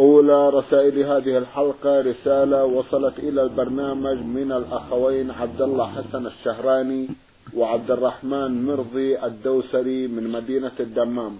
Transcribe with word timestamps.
أولى 0.00 0.48
رسائل 0.48 0.98
هذه 0.98 1.38
الحلقة 1.38 2.00
رسالة 2.00 2.64
وصلت 2.64 3.18
إلى 3.18 3.42
البرنامج 3.42 4.16
من 4.16 4.52
الأخوين 4.52 5.30
عبد 5.30 5.62
الله 5.62 5.86
حسن 5.92 6.26
الشهراني 6.26 7.08
وعبد 7.56 7.90
الرحمن 7.90 8.66
مرضي 8.66 9.24
الدوسري 9.24 10.08
من 10.08 10.30
مدينة 10.32 10.72
الدمام. 10.80 11.36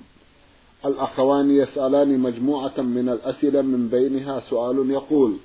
الأخوان 0.84 1.50
يسألان 1.50 2.18
مجموعة 2.18 2.80
من 2.80 3.09
الأسئلة 3.09 3.62
من 3.62 3.88
بينها 3.88 4.40
سؤال 4.50 4.90
يقول 4.90 5.37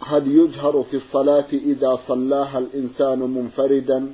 هل 0.00 0.28
يجهر 0.28 0.82
في 0.90 0.96
الصلاة 0.96 1.48
إذا 1.52 1.98
صلاها 2.08 2.58
الإنسان 2.58 3.18
منفردا 3.18 4.12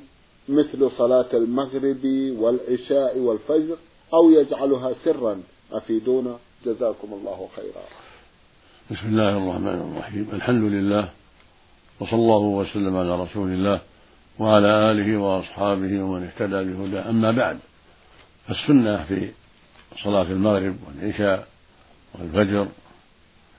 مثل 0.49 0.91
صلاة 0.97 1.29
المغرب 1.33 2.33
والعشاء 2.39 3.19
والفجر 3.19 3.77
أو 4.13 4.31
يجعلها 4.31 4.93
سرا؟ 5.05 5.41
أفيدونا؟ 5.71 6.37
جزاكم 6.65 7.13
الله 7.13 7.49
خيرا. 7.55 7.83
بسم 8.91 9.07
الله 9.07 9.37
الرحمن 9.37 9.91
الرحيم. 9.91 10.29
الحمد 10.33 10.71
لله 10.71 11.09
وصلى 11.99 12.19
الله 12.19 12.37
وسلم 12.37 12.97
على 12.97 13.23
رسول 13.23 13.49
الله 13.49 13.81
وعلى 14.39 14.67
آله 14.91 15.17
وأصحابه 15.17 16.01
ومن 16.03 16.23
اهتدى 16.23 16.63
بهداه. 16.63 17.09
أما 17.09 17.31
بعد 17.31 17.59
فالسنة 18.47 19.03
في 19.03 19.31
صلاة 20.03 20.21
المغرب 20.21 20.75
والعشاء 20.87 21.47
والفجر 22.13 22.67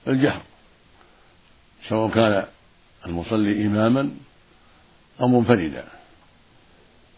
الجهر 0.07 0.41
سواء 1.89 2.09
كان 2.09 2.45
المصلي 3.05 3.65
إماما 3.65 4.11
أو 5.21 5.27
منفردا. 5.27 5.85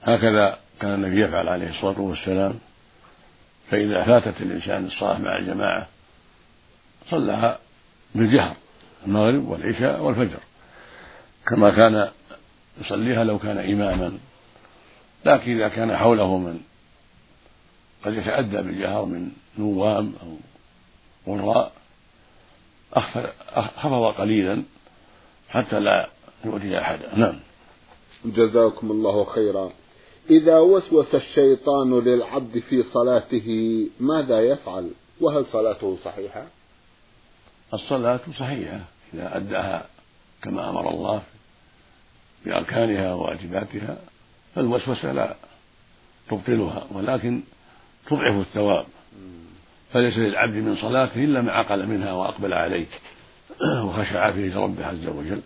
هكذا 0.04 0.60
كان 0.80 0.94
النبي 0.94 1.22
يفعل 1.22 1.48
عليه 1.48 1.70
الصلاة 1.70 2.02
والسلام 2.02 2.60
فإذا 3.72 4.03
فاتت 4.03 4.42
الإنسان 4.42 4.86
الصلاة 4.86 5.17
مع 5.17 5.38
الجماعة 5.38 5.88
صلىها 7.09 7.59
بالجهر 8.16 8.56
المغرب 9.06 9.48
والعشاء 9.48 10.02
والفجر. 10.02 10.39
كما 11.48 11.70
كان 11.70 12.09
يصليها 12.81 13.23
لو 13.23 13.39
كان 13.39 13.58
إماما. 13.58 14.17
لكن 15.26 15.56
إذا 15.56 15.67
كان 15.67 15.98
حوله 15.98 16.38
من 16.38 16.59
قد 18.06 18.14
يتأدى 18.14 18.58
بالجهر 18.58 19.06
من 19.06 19.31
نوام 19.58 20.14
أو 21.28 21.36
غراء 21.36 21.72
خفض 23.78 24.14
قليلا 24.14 24.64
حتى 25.49 25.80
لا 25.80 26.10
يؤذي 26.45 26.80
أحدا. 26.80 27.16
نعم. 27.16 27.39
جزاكم 28.26 28.92
الله 28.92 29.26
خيرا. 29.26 29.72
إذا 30.30 30.60
وسوس 30.60 31.16
الشيطان 31.16 32.00
للعبد 32.00 32.60
في 32.60 32.84
صلاته 32.84 33.88
ماذا 34.00 34.42
يفعل؟ 34.42 34.92
وهل 35.22 35.45
صلاته 35.45 35.98
صحيحة؟ 36.06 36.45
الصلاة 37.73 38.20
صحيحة 38.40 38.80
إذا 39.14 39.38
أداها 39.38 39.86
كما 40.42 40.70
أمر 40.70 40.90
الله 40.90 41.22
بأركانها 42.45 43.14
وواجباتها 43.14 43.98
فالوسوسة 44.56 45.12
لا 45.12 45.36
تبطلها 46.30 46.88
ولكن 46.92 47.42
تضعف 48.10 48.36
الثواب. 48.36 48.86
فليس 49.94 50.17
للعبد 50.17 50.56
من 50.56 50.76
صلاته 50.76 51.23
إلا 51.23 51.42
ما 51.42 51.52
عقل 51.52 51.88
منها 51.88 52.14
وأقبل 52.14 52.54
عليه 52.54 52.88
وخشع 53.84 54.32
فيه 54.32 54.58
ربه 54.58 54.86
عز 54.86 55.08
وجل. 55.08 55.42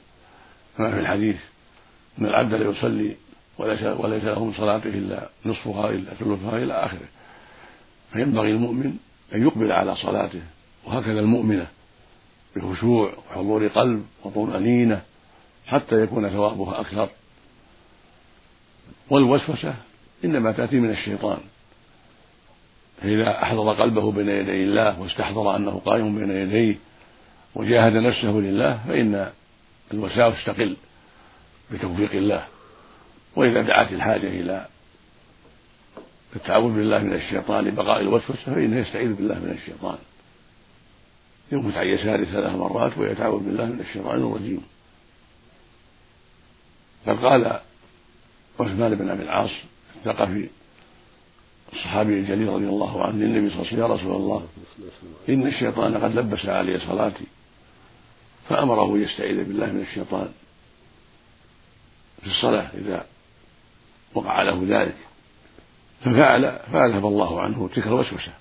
كما 0.77 0.91
في 0.91 0.99
الحديث 0.99 1.35
أن 2.19 2.25
العبد 2.25 2.53
لا 2.53 2.69
يصلي 2.69 3.15
وليس 3.57 3.83
وليس 3.83 4.23
له 4.23 4.45
من 4.45 4.53
صلاته 4.53 4.89
إلا 4.89 5.29
نصفها 5.45 5.89
إلا 5.89 6.13
ثلثها 6.13 6.57
إلى 6.57 6.73
آخره. 6.73 7.07
فينبغي 8.13 8.51
المؤمن 8.51 8.97
أن 9.35 9.41
يقبل 9.41 9.71
على 9.71 9.95
صلاته 9.95 10.41
وهكذا 10.85 11.19
المؤمنة 11.19 11.67
بخشوع 12.55 13.13
وحضور 13.31 13.67
قلب 13.67 14.05
وطمأنينة 14.23 15.01
حتى 15.67 15.95
يكون 16.03 16.29
ثوابها 16.29 16.81
أكثر. 16.81 17.09
والوسوسة 19.09 19.75
إنما 20.25 20.51
تأتي 20.51 20.79
من 20.79 20.89
الشيطان. 20.89 21.39
فإذا 23.01 23.43
أحضر 23.43 23.73
قلبه 23.73 24.11
بين 24.11 24.29
يدي 24.29 24.63
الله 24.63 25.01
واستحضر 25.01 25.55
أنه 25.55 25.81
قائم 25.85 26.15
بين 26.15 26.31
يديه 26.31 26.77
وجاهد 27.55 27.93
نفسه 27.93 28.31
لله 28.31 28.79
فإن 28.87 29.31
الوساوس 29.93 30.45
تقل 30.45 30.77
بتوفيق 31.71 32.11
الله. 32.11 32.45
وإذا 33.35 33.61
دعت 33.61 33.91
الحاجة 33.91 34.27
إلى 34.27 34.67
التعوذ 36.35 36.73
بالله 36.73 36.99
من 36.99 37.13
الشيطان 37.13 37.65
لبقاء 37.65 38.01
الوسوسة 38.01 38.55
فإنه 38.55 38.77
يستعيذ 38.77 39.13
بالله 39.13 39.35
من 39.39 39.51
الشيطان. 39.51 39.97
ينفث 41.51 41.77
عن 41.77 41.87
يساره 41.87 42.25
ثلاث 42.25 42.55
مرات 42.55 42.97
ويتعوذ 42.97 43.43
بالله 43.43 43.65
من 43.65 43.79
الشيطان 43.79 44.21
الرجيم. 44.21 44.61
بل 47.07 47.15
قال 47.15 47.59
عثمان 48.59 48.95
بن 48.95 49.09
أبي 49.09 49.23
العاص 49.23 49.51
الثقفي 49.95 50.49
الصحابي 51.73 52.13
الجليل 52.13 52.47
رضي 52.47 52.65
الله 52.65 53.03
عنه 53.03 53.15
للنبي 53.15 53.49
صلى 53.49 53.61
الله 53.61 53.67
عليه 53.67 53.67
وسلم 53.67 53.79
يا 53.79 53.87
رسول 53.87 54.15
الله 54.15 54.47
إن 55.29 55.47
الشيطان 55.47 55.97
قد 55.97 56.15
لبس 56.15 56.45
علي 56.45 56.79
صلاتي 56.79 57.25
فأمره 58.49 58.97
يستعيذ 58.97 59.43
بالله 59.43 59.65
من 59.65 59.81
الشيطان. 59.81 60.29
في 62.21 62.27
الصلاة 62.27 62.69
إذا 62.73 63.05
وقع 64.13 64.41
له 64.41 64.65
ذلك. 64.67 64.95
ففعل 66.01 66.59
فأذهب 66.71 67.05
الله 67.05 67.41
عنه 67.41 67.69
تلك 67.75 67.87
الوسوسة. 67.87 68.31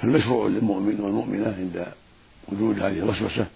فالمشروع 0.00 0.48
للمؤمن 0.48 1.00
والمؤمنة 1.00 1.54
عند 1.58 1.86
وجود 2.48 2.78
هذه 2.80 2.98
الوسوسة 2.98 3.46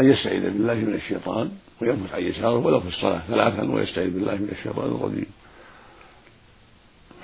أن 0.00 0.12
يستعيذ 0.12 0.42
بالله 0.42 0.74
من 0.74 0.94
الشيطان 0.94 1.50
وينفث 1.80 2.14
عن 2.14 2.22
يساره 2.22 2.56
ولو 2.56 2.80
في 2.80 2.88
الصلاة 2.88 3.20
ثلاثا 3.28 3.70
ويستعيذ 3.70 4.10
بالله 4.10 4.34
من 4.34 4.48
الشيطان 4.52 4.86
الرجيم. 4.86 5.26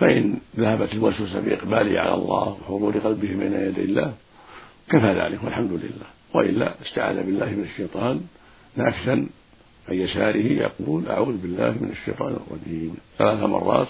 فإن 0.01 0.39
ذهبت 0.57 0.93
الوسوسة 0.93 1.41
بإقباله 1.41 2.01
على 2.01 2.15
الله 2.15 2.59
وحضور 2.63 2.99
قلبه 2.99 3.29
بين 3.29 3.53
يدي 3.53 3.81
الله 3.81 4.15
كفى 4.89 5.07
ذلك 5.07 5.45
والحمد 5.45 5.73
لله. 5.73 6.07
وإلا 6.35 6.75
استعاذ 6.83 7.17
بالله 7.17 7.47
من 7.47 7.65
الشيطان 7.65 8.21
نافثا 8.77 9.29
عن 9.89 9.95
يساره 9.95 10.47
يقول 10.53 11.09
أعوذ 11.09 11.37
بالله 11.37 11.71
من 11.71 11.91
الشيطان 11.91 12.37
الرجيم. 12.37 12.95
ثلاث 13.19 13.43
مرات 13.43 13.89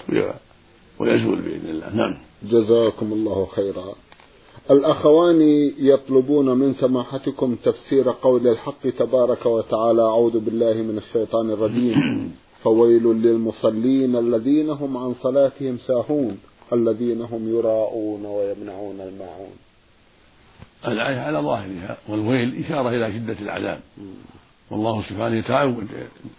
ويزول 0.99 1.41
بإذن 1.41 1.69
الله. 1.69 1.95
نعم. 1.95 2.17
جزاكم 2.43 3.13
الله 3.13 3.47
خيرا. 3.55 3.95
الأخوان 4.71 5.41
يطلبون 5.79 6.57
من 6.57 6.73
سماحتكم 6.73 7.55
تفسير 7.55 8.09
قول 8.09 8.47
الحق 8.47 8.89
تبارك 8.99 9.45
وتعالى 9.45 10.01
أعوذ 10.01 10.39
بالله 10.39 10.73
من 10.73 10.97
الشيطان 10.97 11.51
الرجيم. 11.51 12.31
فويل 12.63 13.03
للمصلين 13.03 14.15
الذين 14.15 14.69
هم 14.69 14.97
عن 14.97 15.13
صلاتهم 15.13 15.77
ساهون 15.77 16.37
الذين 16.73 17.21
هم 17.21 17.57
يراءون 17.57 18.25
ويمنعون 18.25 19.01
الماعون. 19.01 19.55
الآية 20.87 21.19
على 21.19 21.37
ظاهرها 21.39 21.97
والويل 22.09 22.63
إشارة 22.65 22.89
إلى 22.89 23.13
شدة 23.13 23.39
العذاب. 23.41 23.79
والله 24.69 25.03
سبحانه 25.03 25.43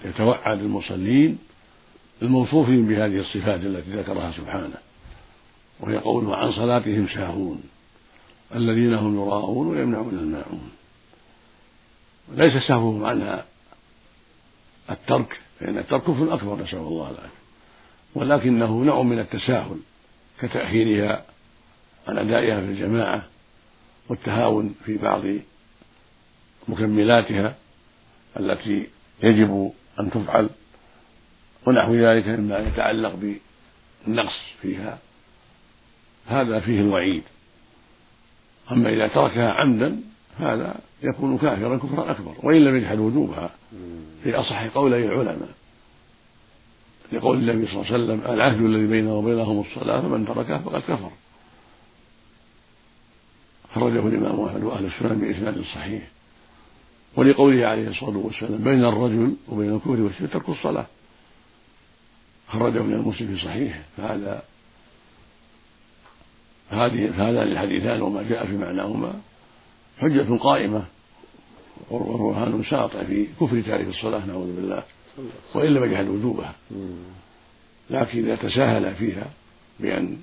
يتوعد 0.05 0.59
المصلين 0.59 1.39
الموصوفين 2.23 2.87
بهذه 2.87 3.17
الصفات 3.19 3.61
التي 3.61 3.91
ذكرها 3.91 4.33
سبحانه 4.33 4.75
وهي 5.81 5.97
قوله 5.97 6.37
عن 6.37 6.53
صلاتهم 6.53 7.09
ساهون 7.15 7.63
الذين 8.55 8.95
هم 8.95 9.17
يراءون 9.17 9.67
ويمنعون 9.67 10.15
الماعون. 10.15 10.71
ليس 12.33 12.67
سهوهم 12.69 13.05
عنها 13.05 13.45
الترك 14.91 15.41
فإن 15.61 15.79
الترك 15.79 16.03
كفر 16.03 16.35
أكبر 16.35 16.63
نسأل 16.63 16.79
الله 16.79 17.11
العافية. 17.11 17.41
ولكنه 18.15 18.85
نوع 18.85 19.03
من 19.03 19.19
التساهل 19.19 19.77
كتأخيرها 20.41 21.25
عن 22.09 22.19
أدائها 22.19 22.61
في 22.61 22.67
الجماعة 22.67 23.23
والتهاون 24.09 24.75
في 24.85 24.97
بعض 24.97 25.23
مكملاتها. 26.69 27.55
التي 28.37 28.87
يجب 29.23 29.73
أن 30.01 30.11
تفعل 30.11 30.49
ونحو 31.67 31.95
ذلك 31.95 32.29
مما 32.29 32.59
يتعلق 32.59 33.15
بالنقص 33.15 34.41
فيها. 34.63 34.99
هذا 36.27 36.61
فيه 36.61 36.81
الوعيد. 36.81 37.23
أما 38.73 38.89
إذا 38.89 39.09
تركها 39.09 39.51
عمدا 39.51 40.01
هذا 40.39 40.81
يكون 41.03 41.39
كافرا 41.39 41.77
كفرا 41.77 42.11
أكبر. 42.11 42.35
وإن 42.43 42.65
لم 42.65 42.77
يجحد 42.77 42.99
وجوبها 42.99 43.51
في 44.25 44.35
أصح 44.35 44.67
قولي 44.67 45.07
العلماء 45.07 45.49
لقول 47.13 47.39
النبي 47.39 47.67
صلى 47.67 47.75
الله 47.75 47.93
عليه 47.93 48.05
وسلم 48.05 48.33
العهد 48.33 48.61
الذي 48.61 48.87
بينه 48.87 49.15
وبينهم 49.15 49.61
الصلاة 49.61 50.01
فمن 50.01 50.27
تركها 50.27 50.59
فقد 50.59 50.81
كفر. 50.81 51.11
خرجه 53.75 54.07
الإمام 54.07 54.41
أحمد 54.41 54.63
وأهل 54.63 54.85
السنن 54.85 55.19
بإسناد 55.21 55.63
صحيح. 55.75 56.03
ولقوله 57.17 57.67
عليه 57.67 57.89
الصلاة 57.89 58.17
والسلام 58.17 58.65
بين 58.65 58.85
الرجل 58.85 59.35
وبين 59.49 59.75
الكفر 59.75 60.01
والشرك 60.01 60.33
ترك 60.33 60.49
الصلاة. 60.49 60.87
خرجه 62.49 62.83
من 62.83 62.93
المسلم 62.95 63.37
في 63.37 63.45
صحيحه. 63.45 63.81
فهذا 63.97 64.43
هذه 66.71 67.11
فهذان 67.11 67.49
الحديثان 67.49 68.03
وما 68.03 68.23
جاء 68.23 68.47
في 68.47 68.57
معناهما 68.57 69.21
حجة 69.99 70.37
قائمة 70.37 70.85
وبرهان 71.91 72.65
ساطع 72.71 73.03
في 73.03 73.27
كفر 73.41 73.61
تارك 73.61 73.87
الصلاة 73.89 74.27
نعوذ 74.27 74.57
بالله. 74.57 74.83
وإن 75.55 75.75
لم 75.75 75.85
يجحد 75.85 76.09
وجوبها. 76.09 76.55
لكن 77.91 78.25
إذا 78.25 78.37
تساهل 78.37 78.95
فيها 78.95 79.27
بأن 79.81 80.17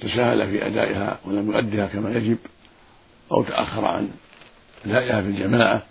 تساهل 0.00 0.50
في 0.50 0.66
أدائها 0.66 1.18
ولم 1.24 1.50
يؤدها 1.50 1.86
كما 1.86 2.16
يجب 2.16 2.38
أو 3.32 3.42
تأخر 3.42 3.84
عن 3.84 4.08
أدائها 4.86 5.22
في 5.22 5.28
الجماعة 5.28 5.82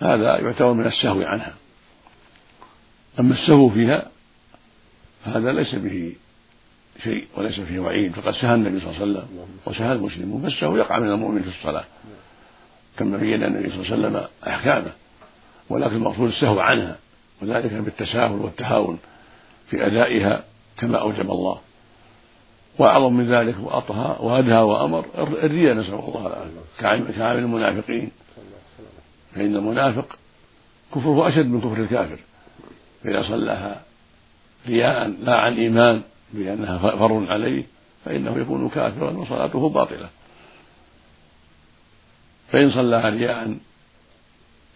هذا 0.00 0.40
يعتبر 0.40 0.72
من 0.72 0.86
السهو 0.86 1.22
عنها. 1.22 1.54
أما 3.20 3.34
السهو 3.34 3.68
فيها 3.68 4.06
فهذا 5.24 5.52
ليس 5.52 5.74
به 5.74 6.12
شيء 7.02 7.26
وليس 7.36 7.60
فيه 7.60 7.78
وعيد 7.78 8.12
فقد 8.12 8.32
سهى 8.34 8.54
النبي 8.54 8.80
صلى 8.80 8.90
الله 8.90 9.00
عليه 9.00 9.12
وسلم 9.12 9.48
وسهى 9.66 9.92
المسلمون 9.92 10.42
فالسهو 10.42 10.76
يقع 10.76 10.98
من 10.98 11.10
المؤمن 11.10 11.42
في 11.42 11.48
الصلاة. 11.48 11.84
كما 12.98 13.16
بين 13.16 13.44
النبي 13.44 13.70
صلى 13.70 13.82
الله 13.82 13.92
عليه 13.92 14.18
وسلم 14.18 14.28
أحكامه 14.46 14.92
ولكن 15.68 15.96
المقصود 15.96 16.28
السهو 16.28 16.60
عنها 16.60 16.96
وذلك 17.42 17.72
بالتساهل 17.72 18.32
والتهاون 18.32 18.98
في 19.70 19.86
أدائها 19.86 20.44
كما 20.78 20.98
أوجب 20.98 21.30
الله. 21.30 21.60
وأعظم 22.78 23.12
من 23.12 23.30
ذلك 23.30 23.54
وأطهى 23.60 24.16
وأدهى 24.20 24.62
وأمر 24.62 25.06
الرياء 25.18 25.74
نسأل 25.74 25.94
الله 25.94 26.26
العافية. 26.26 27.12
كعامل 27.12 27.38
المنافقين. 27.38 28.10
فإن 29.34 29.56
المنافق 29.56 30.18
كفره 30.94 31.28
أشد 31.28 31.46
من 31.46 31.60
كفر 31.60 31.82
الكافر. 31.82 32.18
فإذا 33.04 33.22
صلاها 33.22 33.82
رياء 34.68 35.08
لا 35.08 35.36
عن 35.36 35.56
إيمان 35.56 36.02
بأنها 36.32 36.78
فر 36.78 37.26
عليه 37.32 37.64
فإنه 38.04 38.38
يكون 38.38 38.68
كافرا 38.68 39.10
وصلاته 39.10 39.68
باطلة. 39.68 40.08
فإن 42.52 42.70
صلاها 42.70 43.10
رياء 43.10 43.56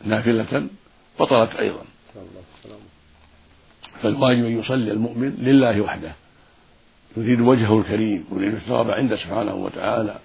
نافلة 0.05 0.67
بطلت 1.21 1.55
أيضا. 1.55 1.83
فالواجب 4.03 4.45
أن 4.45 4.59
يصلي 4.59 4.93
المؤمن 4.93 5.35
لله 5.39 5.81
وحده. 5.81 6.13
يريد 7.17 7.41
وجهه 7.41 7.79
الكريم 7.79 8.25
ويريد 8.31 8.55
الثواب 8.55 8.91
عنده 8.91 9.17
سبحانه 9.17 9.55
وتعالى 9.55 10.19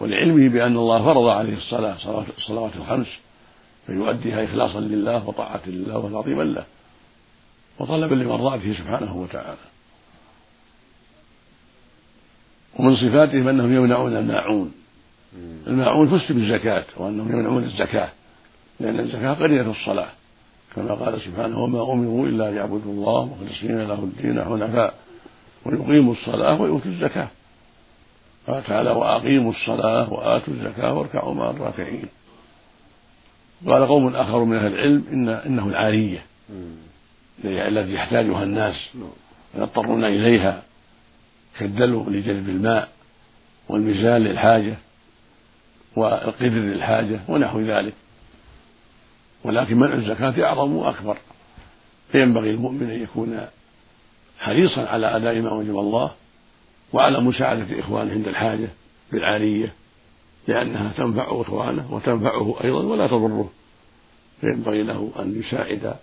ولعلمه 0.00 0.48
بأن 0.48 0.76
الله 0.76 1.04
فرض 1.04 1.26
عليه 1.26 1.56
الصلاة 1.56 1.96
الصلوات 2.38 2.76
الخمس. 2.76 3.06
فيؤديها 3.86 4.44
إخلاصا 4.44 4.80
لله 4.80 5.28
وطاعة 5.28 5.60
لله 5.66 5.98
وتعظيما 5.98 6.42
له. 6.42 6.64
وطلبا 7.78 8.14
لمرضاته 8.14 8.72
سبحانه 8.72 9.16
وتعالى. 9.16 9.56
ومن 12.78 12.96
صفاتهم 12.96 13.48
أنهم 13.48 13.76
يمنعون 13.76 14.16
الماعون. 14.16 14.72
الماعون 15.66 16.18
فسر 16.18 16.34
بالزكاة 16.34 16.84
وأنهم 16.96 17.32
يمنعون 17.32 17.64
الزكاة. 17.64 18.08
لأن 18.80 19.00
الزكاة 19.00 19.34
قرينة 19.34 19.70
الصلاة. 19.70 20.08
كما 20.74 20.94
قال 20.94 21.20
سبحانه 21.20 21.58
وما 21.58 21.92
أمروا 21.92 22.26
إلا 22.26 22.50
ليعبدوا 22.50 22.92
الله 22.92 23.24
مخلصين 23.26 23.88
له 23.88 23.94
الدين 23.94 24.44
حنفاء 24.44 24.94
ويقيموا 25.64 26.12
الصلاة 26.12 26.60
ويؤتوا 26.60 26.90
الزكاة. 26.90 27.28
قال 28.46 28.64
تعالى 28.64 28.90
وأقيموا 28.90 29.52
الصلاة 29.52 30.12
وآتوا 30.12 30.54
الزكاة 30.54 30.94
واركعوا 30.94 31.34
مع 31.34 31.50
الراكعين. 31.50 32.08
قال 33.66 33.86
قوم 33.86 34.16
آخر 34.16 34.44
من 34.44 34.56
أهل 34.56 34.72
العلم 34.72 35.04
إن 35.12 35.28
إنه 35.28 35.66
العارية. 35.68 36.24
التي 37.44 37.94
يحتاجها 37.94 38.42
الناس 38.42 38.88
ويضطرون 39.54 40.04
إليها 40.04 40.62
كالدلو 41.58 42.10
لجلب 42.10 42.48
الماء 42.48 42.88
والميزان 43.68 44.24
للحاجة 44.24 44.74
والقدر 45.96 46.48
للحاجة 46.48 47.20
ونحو 47.28 47.60
ذلك. 47.60 47.94
ولكن 49.44 49.76
منع 49.76 49.94
الزكاة 49.94 50.44
أعظم 50.44 50.72
وأكبر. 50.72 51.16
فينبغي 52.12 52.50
المؤمن 52.50 52.90
أن 52.90 53.02
يكون 53.02 53.46
حريصا 54.38 54.86
على 54.86 55.16
أداء 55.16 55.40
ما 55.40 55.48
أوجب 55.48 55.78
الله 55.78 56.10
وعلى 56.92 57.20
مساعدة 57.20 57.80
إخوانه 57.80 58.12
عند 58.12 58.28
الحاجة 58.28 58.68
بالعارية. 59.12 59.74
لأنها 60.48 60.92
تنفع 60.96 61.40
إخوانه 61.40 61.94
وتنفعه 61.94 62.56
أيضا 62.64 62.84
ولا 62.84 63.06
تضره. 63.06 63.50
فينبغي 64.40 64.82
له 64.82 65.10
أن 65.18 65.40
يساعد 65.40 65.94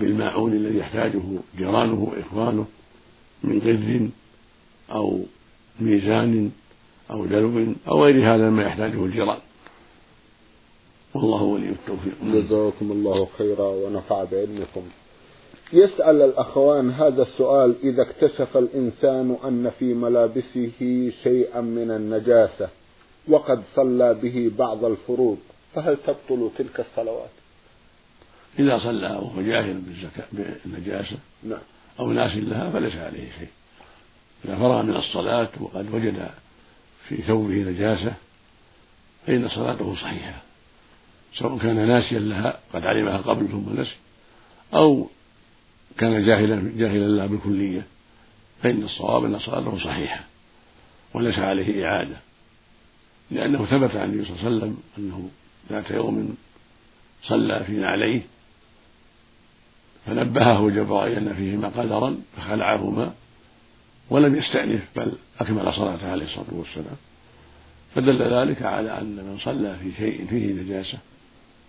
بالماعون 0.00 0.52
الذي 0.52 0.78
يحتاجه 0.78 1.22
جيرانه 1.58 2.02
وإخوانه 2.02 2.66
من 3.44 3.60
قدر 3.60 4.08
أو 4.90 5.20
ميزان 5.80 6.50
أو 7.10 7.26
دلو 7.26 7.74
أو 7.88 8.04
غير 8.04 8.34
هذا 8.34 8.50
مما 8.50 8.62
يحتاجه 8.62 9.04
الجيران. 9.04 9.38
والله 11.14 11.42
ولي 11.42 11.68
التوفيق. 11.68 12.14
جزاكم 12.24 12.92
الله 12.92 13.28
خيرا 13.38 13.68
ونفع 13.68 14.24
بعلمكم. 14.24 14.82
يسأل 15.72 16.22
الأخوان 16.22 16.90
هذا 16.90 17.22
السؤال 17.22 17.74
إذا 17.82 18.02
اكتشف 18.02 18.56
الإنسان 18.56 19.36
أن 19.44 19.70
في 19.78 19.94
ملابسه 19.94 21.10
شيئا 21.22 21.60
من 21.60 21.90
النجاسة. 21.90 22.68
وقد 23.28 23.62
صلى 23.74 24.14
به 24.14 24.50
بعض 24.58 24.84
الفروض 24.84 25.38
فهل 25.74 25.96
تبطل 26.06 26.50
تلك 26.58 26.80
الصلوات؟ 26.80 27.30
إذا 28.58 28.78
صلى 28.78 29.06
وهو 29.06 29.42
جاهل 29.42 29.82
بالنجاسة 30.32 31.16
نعم. 31.42 31.58
أو 32.00 32.12
ناس 32.12 32.36
لها 32.36 32.70
فليس 32.70 32.94
عليه 32.96 33.28
شيء. 33.38 33.48
إذا 34.44 34.56
فرغ 34.56 34.82
من 34.82 34.96
الصلاة 34.96 35.48
وقد 35.60 35.94
وجد 35.94 36.28
في 37.08 37.16
ثوبه 37.16 37.54
نجاسة 37.54 38.14
فإن 39.26 39.48
صلاته 39.48 39.94
صحيحة. 39.94 40.42
سواء 41.34 41.58
كان 41.58 41.88
ناسيا 41.88 42.18
لها 42.18 42.58
قد 42.72 42.82
علمها 42.82 43.18
قبل 43.18 43.48
ثم 43.48 43.80
نسي 43.80 43.96
أو 44.74 45.08
كان 45.98 46.26
جاهلا 46.26 46.72
جاهلا 46.76 47.04
لها 47.04 47.26
بالكلية 47.26 47.82
فإن 48.62 48.82
الصواب 48.82 49.24
أن 49.24 49.38
صلاته 49.38 49.78
صحيحة 49.78 50.24
وليس 51.14 51.38
عليه 51.38 51.84
إعادة. 51.84 52.16
لأنه 53.30 53.66
ثبت 53.66 53.96
عن 53.96 54.10
النبي 54.10 54.24
صلى 54.24 54.36
الله 54.36 54.44
عليه 54.44 54.56
وسلم 54.56 54.76
أنه 54.98 55.30
ذات 55.70 55.90
يوم 55.90 56.36
صلى 57.22 57.64
في 57.64 57.72
نعليه 57.72 58.22
فنبهه 60.06 60.70
جبرائيل 60.70 61.16
أن 61.16 61.34
فيهما 61.34 61.68
قدرا 61.68 62.18
فخلعهما 62.36 63.14
ولم 64.10 64.36
يستأنف 64.36 64.82
بل 64.96 65.12
أكمل 65.40 65.72
صلاته 65.72 66.10
عليه 66.10 66.24
الصلاة 66.24 66.46
والسلام. 66.50 66.96
فدل 67.94 68.22
ذلك 68.22 68.62
على 68.62 68.98
أن 68.98 69.16
من 69.16 69.38
صلى 69.40 69.76
في 69.82 69.92
شيء 69.98 70.26
فيه 70.30 70.52
نجاسة 70.52 70.98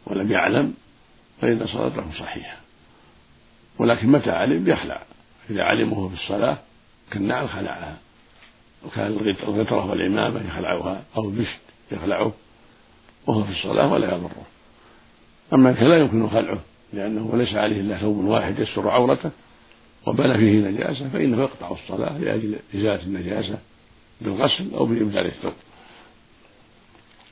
ولم 0.06 0.32
يعلم 0.32 0.74
فإن 1.42 1.68
صلاته 1.68 2.12
صحيحة. 2.20 2.58
ولكن 3.78 4.08
متى 4.08 4.32
علم؟ 4.32 4.70
يخلع. 4.70 5.04
إذا 5.50 5.64
علمه 5.64 6.10
في 6.10 6.16
الصلاة 6.16 6.58
كالنعل 7.12 7.50
خلعها. 7.50 7.98
وكان 8.86 9.36
الغترة 9.48 9.90
والعمامة 9.90 10.48
يخلعها 10.48 11.04
أو 11.18 11.30
البشت 11.30 11.60
يخلعه 11.92 12.34
وهو 13.28 13.44
في 13.44 13.52
الصلاة 13.52 13.94
ولا 13.94 14.16
يضره. 14.16 14.46
أما 15.54 15.70
لا 15.70 15.98
يمكن 15.98 16.30
خلعه 16.30 16.60
لأنه 16.94 17.38
ليس 17.38 17.54
عليه 17.54 17.82
إلا 17.82 17.98
ثوب 17.98 18.26
واحد 18.26 18.60
يستر 18.60 18.90
عورته 18.90 19.32
وبنى 20.08 20.38
فيه 20.38 20.70
نجاسة 20.70 21.10
فإنه 21.10 21.42
يقطع 21.42 21.72
الصلاة 21.72 22.18
لأجل 22.18 22.60
إزالة 22.76 23.04
النجاسة 23.04 23.58
بالغسل 24.22 24.74
أو 24.74 24.86
بإبدال 24.86 25.26
الثوب. 25.26 25.54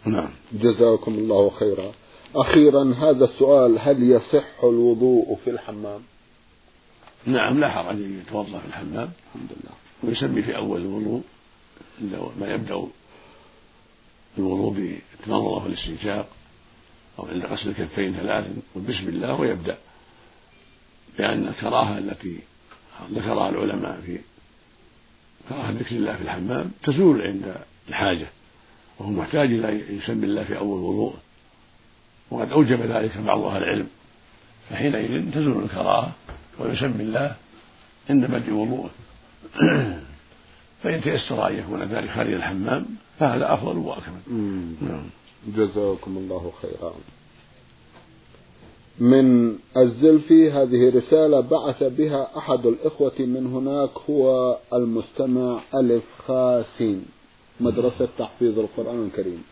نعم. 0.05 0.29
جزاكم 0.53 1.13
الله 1.13 1.49
خيرا. 1.49 1.91
أخيرا 2.35 2.93
هذا 2.93 3.25
السؤال 3.25 3.79
هل 3.79 4.11
يصح 4.11 4.63
الوضوء 4.63 5.37
في 5.43 5.49
الحمام؟ 5.49 6.01
نعم 7.25 7.59
لا 7.59 7.69
حرج 7.69 7.95
أن 7.95 8.21
يتوضأ 8.27 8.59
في 8.59 8.65
الحمام 8.65 9.09
الحمد 9.27 9.49
لله. 9.49 9.73
ويسمي 10.03 10.41
في 10.41 10.55
أول 10.55 10.81
الوضوء 10.81 11.21
ما 12.39 12.47
يبدأ 12.53 12.87
الوضوء 14.37 14.73
بالتمضمضة 14.73 15.63
والاستنشاق 15.63 16.29
أو 17.19 17.27
عند 17.27 17.45
غسل 17.45 17.69
الكفين 17.69 18.13
ثلاثا 18.13 18.55
بسم 18.75 19.07
الله 19.07 19.33
ويبدأ. 19.33 19.77
لأن 21.19 21.47
الكراهة 21.47 21.97
التي 21.97 22.39
ذكرها 23.11 23.49
العلماء 23.49 24.01
في 24.05 24.19
كراهة 25.49 25.71
ذكر 25.71 25.95
الله 25.95 26.15
في 26.15 26.21
الحمام 26.21 26.71
تزول 26.83 27.21
عند 27.21 27.55
الحاجة 27.89 28.27
وهو 28.99 29.09
محتاج 29.09 29.51
إلى 29.51 29.97
يسمي 29.97 30.25
الله 30.25 30.43
في 30.43 30.57
أول 30.57 30.79
وضوء 30.79 31.15
وقد 32.31 32.51
أوجب 32.51 32.81
ذلك 32.81 33.17
بعض 33.17 33.39
أهل 33.39 33.63
العلم. 33.63 33.87
فحينئذ 34.69 35.31
تزول 35.31 35.63
الكراهة 35.63 36.11
ويسمي 36.59 37.03
الله 37.03 37.35
عند 38.09 38.25
بدء 38.25 38.53
وضوءه. 38.53 38.89
فإن 40.83 41.01
تيسر 41.01 41.47
أن 41.47 41.57
يكون 41.57 41.83
ذلك 41.83 42.09
خارج 42.09 42.33
الحمام 42.33 42.85
فهذا 43.19 43.53
أفضل 43.53 43.77
وأكمل. 43.77 44.21
نعم. 44.81 45.09
جزاكم 45.55 46.17
الله 46.17 46.51
خيرا. 46.61 46.93
من 48.99 49.55
الزلفي 49.77 50.51
هذه 50.51 50.97
رسالة 50.97 51.39
بعث 51.39 51.83
بها 51.83 52.37
أحد 52.37 52.65
الإخوة 52.65 53.13
من 53.19 53.47
هناك 53.47 53.89
هو 54.09 54.57
المستمع 54.73 55.59
ألف 55.75 56.03
خاسين 56.27 57.05
مدرسة 57.59 58.07
تحفيظ 58.17 58.59
القرآن 58.59 59.05
الكريم. 59.05 59.43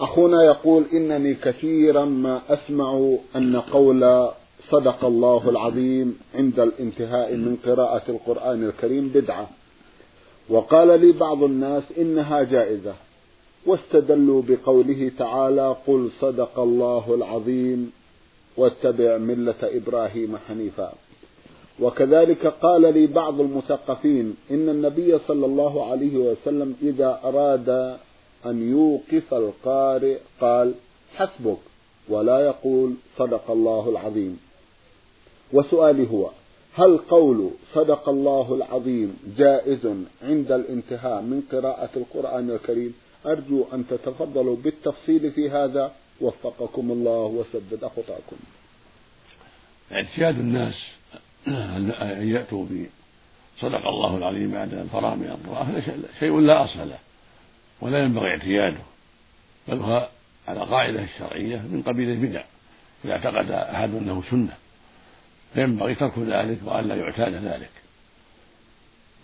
أخونا 0.00 0.42
يقول 0.42 0.84
إنني 0.92 1.34
كثيرا 1.34 2.04
ما 2.04 2.40
أسمع 2.48 3.16
أن 3.36 3.56
قول 3.56 4.30
صدق 4.70 5.04
الله 5.04 5.50
العظيم 5.50 6.18
عند 6.34 6.60
الانتهاء 6.60 7.34
من 7.34 7.56
قراءة 7.66 8.02
القرآن 8.08 8.64
الكريم 8.64 9.08
بدعة. 9.08 9.48
وقال 10.50 11.00
لي 11.00 11.12
بعض 11.12 11.42
الناس 11.42 11.82
إنها 11.98 12.42
جائزة. 12.42 12.94
واستدلوا 13.66 14.42
بقوله 14.48 15.12
تعالى 15.18 15.76
قل 15.86 16.10
صدق 16.20 16.58
الله 16.58 17.14
العظيم 17.14 17.92
واتبع 18.56 19.16
ملة 19.18 19.54
إبراهيم 19.62 20.36
حنيفا. 20.48 20.92
وكذلك 21.80 22.46
قال 22.46 22.94
لي 22.94 23.06
بعض 23.06 23.40
المثقفين 23.40 24.36
إن 24.50 24.68
النبي 24.68 25.18
صلى 25.18 25.46
الله 25.46 25.90
عليه 25.90 26.16
وسلم 26.16 26.76
إذا 26.82 27.20
أراد 27.24 27.98
أن 28.46 28.70
يوقف 28.70 29.34
القارئ 29.34 30.18
قال 30.40 30.74
حسبك 31.14 31.58
ولا 32.08 32.40
يقول 32.40 32.94
صدق 33.18 33.50
الله 33.50 33.88
العظيم. 33.88 34.40
وسؤالي 35.52 36.10
هو 36.10 36.30
هل 36.78 36.98
قول 36.98 37.50
صدق 37.72 38.08
الله 38.08 38.54
العظيم 38.54 39.16
جائز 39.38 39.86
عند 40.22 40.52
الانتهاء 40.52 41.22
من 41.22 41.42
قراءة 41.52 41.90
القرآن 41.96 42.50
الكريم؟ 42.50 42.94
أرجو 43.26 43.64
أن 43.72 43.86
تتفضلوا 43.86 44.56
بالتفصيل 44.56 45.32
في 45.32 45.50
هذا. 45.50 45.92
وفقكم 46.20 46.90
الله 46.90 47.24
وسدد 47.24 47.84
خطاكم 47.84 48.36
اعتياد 49.92 50.38
الناس 50.38 50.74
أن 51.46 52.28
يأتوا 52.28 52.64
بصدق 52.64 53.86
الله 53.88 54.16
العظيم 54.16 54.50
بعد 54.50 54.74
الفراغ 54.74 55.14
من 55.14 55.26
القراءة. 55.26 55.82
شيء 56.18 56.40
لا 56.40 56.64
أصل 56.64 56.88
له 56.88 56.98
ولا 57.80 57.98
ينبغي 57.98 58.28
اعتياده. 58.28 58.80
بل 59.68 59.78
هو 59.78 60.08
على 60.48 60.60
قاعدة 60.60 61.02
الشرعية 61.02 61.56
من 61.56 61.82
قبيل 61.82 62.10
البدع. 62.10 62.44
إذا 63.04 63.12
اعتقد 63.12 63.50
أحد 63.50 63.94
أنه 63.94 64.22
سنة 64.30 64.56
فينبغي 65.54 65.94
ترك 65.94 66.18
ذلك 66.18 66.58
وألا 66.64 66.94
يعتاد 66.94 67.34
ذلك. 67.34 67.70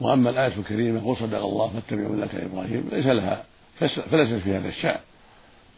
وأما 0.00 0.31
الآية 0.31 0.57
الكريمة 0.57 1.07
وصدق 1.07 1.38
الله 1.38 1.69
فاتبعوا 1.69 2.16
ملة 2.16 2.28
إبراهيم 2.33 2.88
ليس 2.93 3.07
لها 3.07 3.45
فليست 4.11 4.35
في 4.45 4.57
هذا 4.57 4.69
الشأن. 4.69 5.00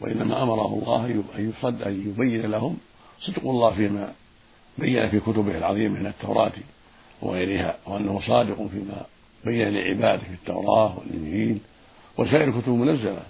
وإنما 0.00 0.42
أمره 0.42 0.66
الله 0.82 1.04
أن 1.38 1.52
يصد 1.58 1.82
أن 1.82 1.92
يبين 2.08 2.50
لهم 2.50 2.76
صدق 3.20 3.48
الله 3.48 3.70
فيما 3.70 4.12
بين 4.78 5.08
في 5.08 5.20
كتبه 5.20 5.58
العظيمة 5.58 6.00
من 6.00 6.06
التوراة 6.06 6.52
وغيرها 7.22 7.76
وأنه 7.86 8.20
صادق 8.26 8.66
فيما 8.66 9.06
بين 9.44 9.68
لعباده 9.68 10.22
في 10.22 10.34
التوراة 10.34 10.98
والإنجيل. 10.98 11.58
وسائر 12.18 12.48
الكتب 12.48 12.68
المنزلة 12.68 13.22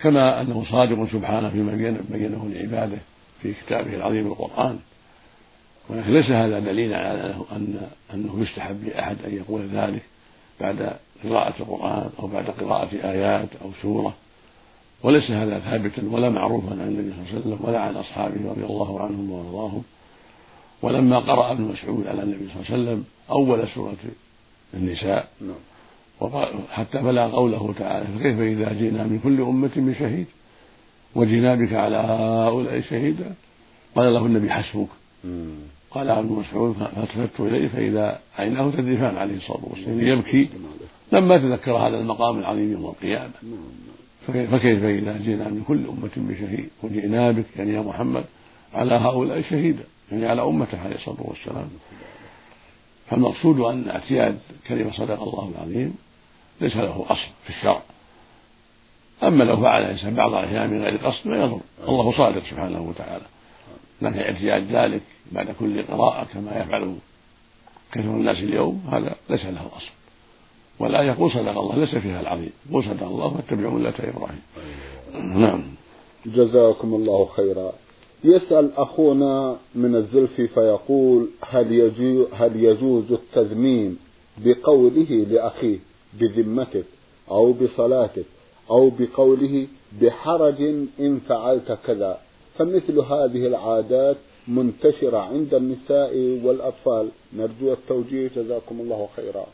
كما 0.00 0.40
أنه 0.40 0.64
صادق 0.70 1.12
سبحانه 1.12 1.50
فيما 1.50 1.98
بينه 2.10 2.48
لعباده 2.48 2.98
في 3.42 3.54
كتابه 3.54 3.94
العظيم 3.94 4.26
القرآن. 4.26 4.78
ولكن 5.88 6.12
ليس 6.12 6.30
هذا 6.30 6.58
دليلا 6.58 6.96
على 6.96 7.34
أن 7.52 7.80
أنه 8.14 8.42
يستحب 8.42 8.84
لأحد 8.84 9.16
أن 9.24 9.36
يقول 9.36 9.68
ذلك 9.68 10.02
بعد 10.60 10.96
قراءة 11.24 11.54
القرآن 11.60 12.10
أو 12.18 12.26
بعد 12.26 12.50
قراءة 12.50 12.88
آيات 12.94 13.48
أو 13.62 13.70
سورة. 13.82 14.14
وليس 15.02 15.30
هذا 15.30 15.58
ثابتا 15.58 16.02
ولا 16.10 16.30
معروفا 16.30 16.70
عن 16.70 16.80
النبي 16.80 17.10
صلى 17.10 17.20
الله 17.20 17.30
عليه 17.30 17.40
وسلم 17.40 17.58
ولا 17.68 17.80
عن 17.80 17.96
أصحابه 17.96 18.50
رضي 18.50 18.64
الله 18.64 19.00
عنهم 19.00 19.30
وأرضاهم. 19.30 19.82
ولما 20.82 21.18
قرأ 21.18 21.52
ابن 21.52 21.62
مسعود 21.62 22.06
على 22.06 22.22
النبي 22.22 22.48
صلى 22.48 22.54
الله 22.54 22.72
عليه 22.72 22.82
وسلم 22.82 23.04
أول 23.30 23.68
سورة 23.68 23.96
النساء 24.74 25.28
حتى 26.70 26.98
بلغ 26.98 27.30
قوله 27.30 27.74
تعالى 27.78 28.06
فكيف 28.06 28.40
إذا 28.40 28.72
جئنا 28.72 29.04
من 29.04 29.20
كل 29.24 29.40
أمة 29.40 29.70
بشهيد؟ 29.76 30.26
وجئنا 31.14 31.54
بك 31.54 31.72
على 31.72 31.96
هؤلاء 31.96 32.80
شهيدا؟ 32.80 33.34
قال 33.94 34.14
له 34.14 34.26
النبي 34.26 34.50
حسبك. 34.50 34.88
قال 35.90 36.10
ابن 36.10 36.32
مسعود 36.32 36.72
فالتفت 36.72 37.40
إليه 37.40 37.68
فإذا 37.68 38.20
عيناه 38.38 38.70
تذرفان 38.70 39.16
عليه 39.16 39.36
الصلاه 39.36 39.64
والسلام 39.70 40.00
يبكي 40.00 40.48
لما 41.12 41.38
تذكر 41.38 41.72
هذا 41.72 41.98
المقام 41.98 42.38
العظيم 42.38 42.72
يوم 42.72 42.84
القيامة. 42.86 43.30
فكيف 44.26 44.84
إذا 44.84 45.18
جئنا 45.18 45.48
من 45.48 45.64
كل 45.68 45.86
أمة 45.86 46.10
بشهيد؟ 46.16 46.68
وجئنا 46.82 47.30
بك 47.30 47.44
يعني 47.56 47.72
يا 47.72 47.80
محمد 47.80 48.24
على 48.74 48.94
هؤلاء 48.94 49.42
شهيدا 49.50 49.84
يعني 50.12 50.26
على 50.26 50.42
أمته 50.42 50.80
عليه 50.80 50.94
الصلاة 50.94 51.20
والسلام. 51.20 51.68
فالمقصود 53.10 53.60
أن 53.60 53.88
اعتياد 53.88 54.38
كلمة 54.68 54.92
صدق 54.92 55.22
الله 55.22 55.52
العظيم 55.56 55.94
ليس 56.60 56.76
له 56.76 57.06
أصل 57.08 57.28
في 57.44 57.50
الشرع. 57.50 57.82
أما 59.22 59.44
لو 59.44 59.56
فعل 59.56 59.82
الإنسان 59.82 60.14
بعض 60.14 60.34
الأحيان 60.34 60.70
من 60.70 60.82
غير 60.82 60.96
قصد 60.96 61.28
ما 61.28 61.36
يضر. 61.36 61.60
الله 61.88 62.12
صادق 62.16 62.42
سبحانه 62.50 62.80
وتعالى. 62.80 63.24
لكن 64.02 64.18
اعتياد 64.18 64.76
ذلك 64.76 65.02
بعد 65.32 65.54
كل 65.58 65.82
قراءة 65.82 66.24
كما 66.24 66.60
يفعل 66.60 66.96
كثير 67.92 68.10
الناس 68.10 68.38
اليوم 68.38 68.82
هذا 68.92 69.16
ليس 69.30 69.44
له 69.44 69.66
أصل. 69.76 69.90
ولا 70.78 71.02
يقول 71.02 71.30
صدق 71.30 71.58
الله 71.58 71.76
ليس 71.76 71.94
فيها 71.94 72.20
العظيم. 72.20 72.50
يقول 72.70 72.84
صدق 72.84 73.06
الله 73.06 73.30
فاتبعوا 73.30 73.72
ملة 73.72 73.94
إبراهيم. 74.00 74.42
نعم. 75.40 75.62
جزاكم 76.26 76.94
الله 76.94 77.28
خيرا. 77.36 77.72
يسأل 78.24 78.72
أخونا 78.76 79.56
من 79.74 79.94
الزلفي 79.94 80.48
فيقول 80.48 81.28
هل 81.48 81.92
هل 82.32 82.64
يجوز 82.64 83.12
التذميم 83.12 83.98
بقوله 84.38 85.26
لأخيه 85.30 85.78
بذمتك 86.14 86.84
أو 87.30 87.52
بصلاتك 87.52 88.24
أو 88.70 88.90
بقوله 88.98 89.66
بحرج 90.02 90.62
إن 91.00 91.20
فعلت 91.28 91.78
كذا؟ 91.86 92.18
فمثل 92.58 92.98
هذه 92.98 93.46
العادات 93.46 94.16
منتشرة 94.48 95.18
عند 95.18 95.54
النساء 95.54 96.16
والأطفال. 96.44 97.08
نرجو 97.36 97.72
التوجيه. 97.72 98.28
جزاكم 98.36 98.80
الله 98.80 99.08
خيرا. 99.16 99.46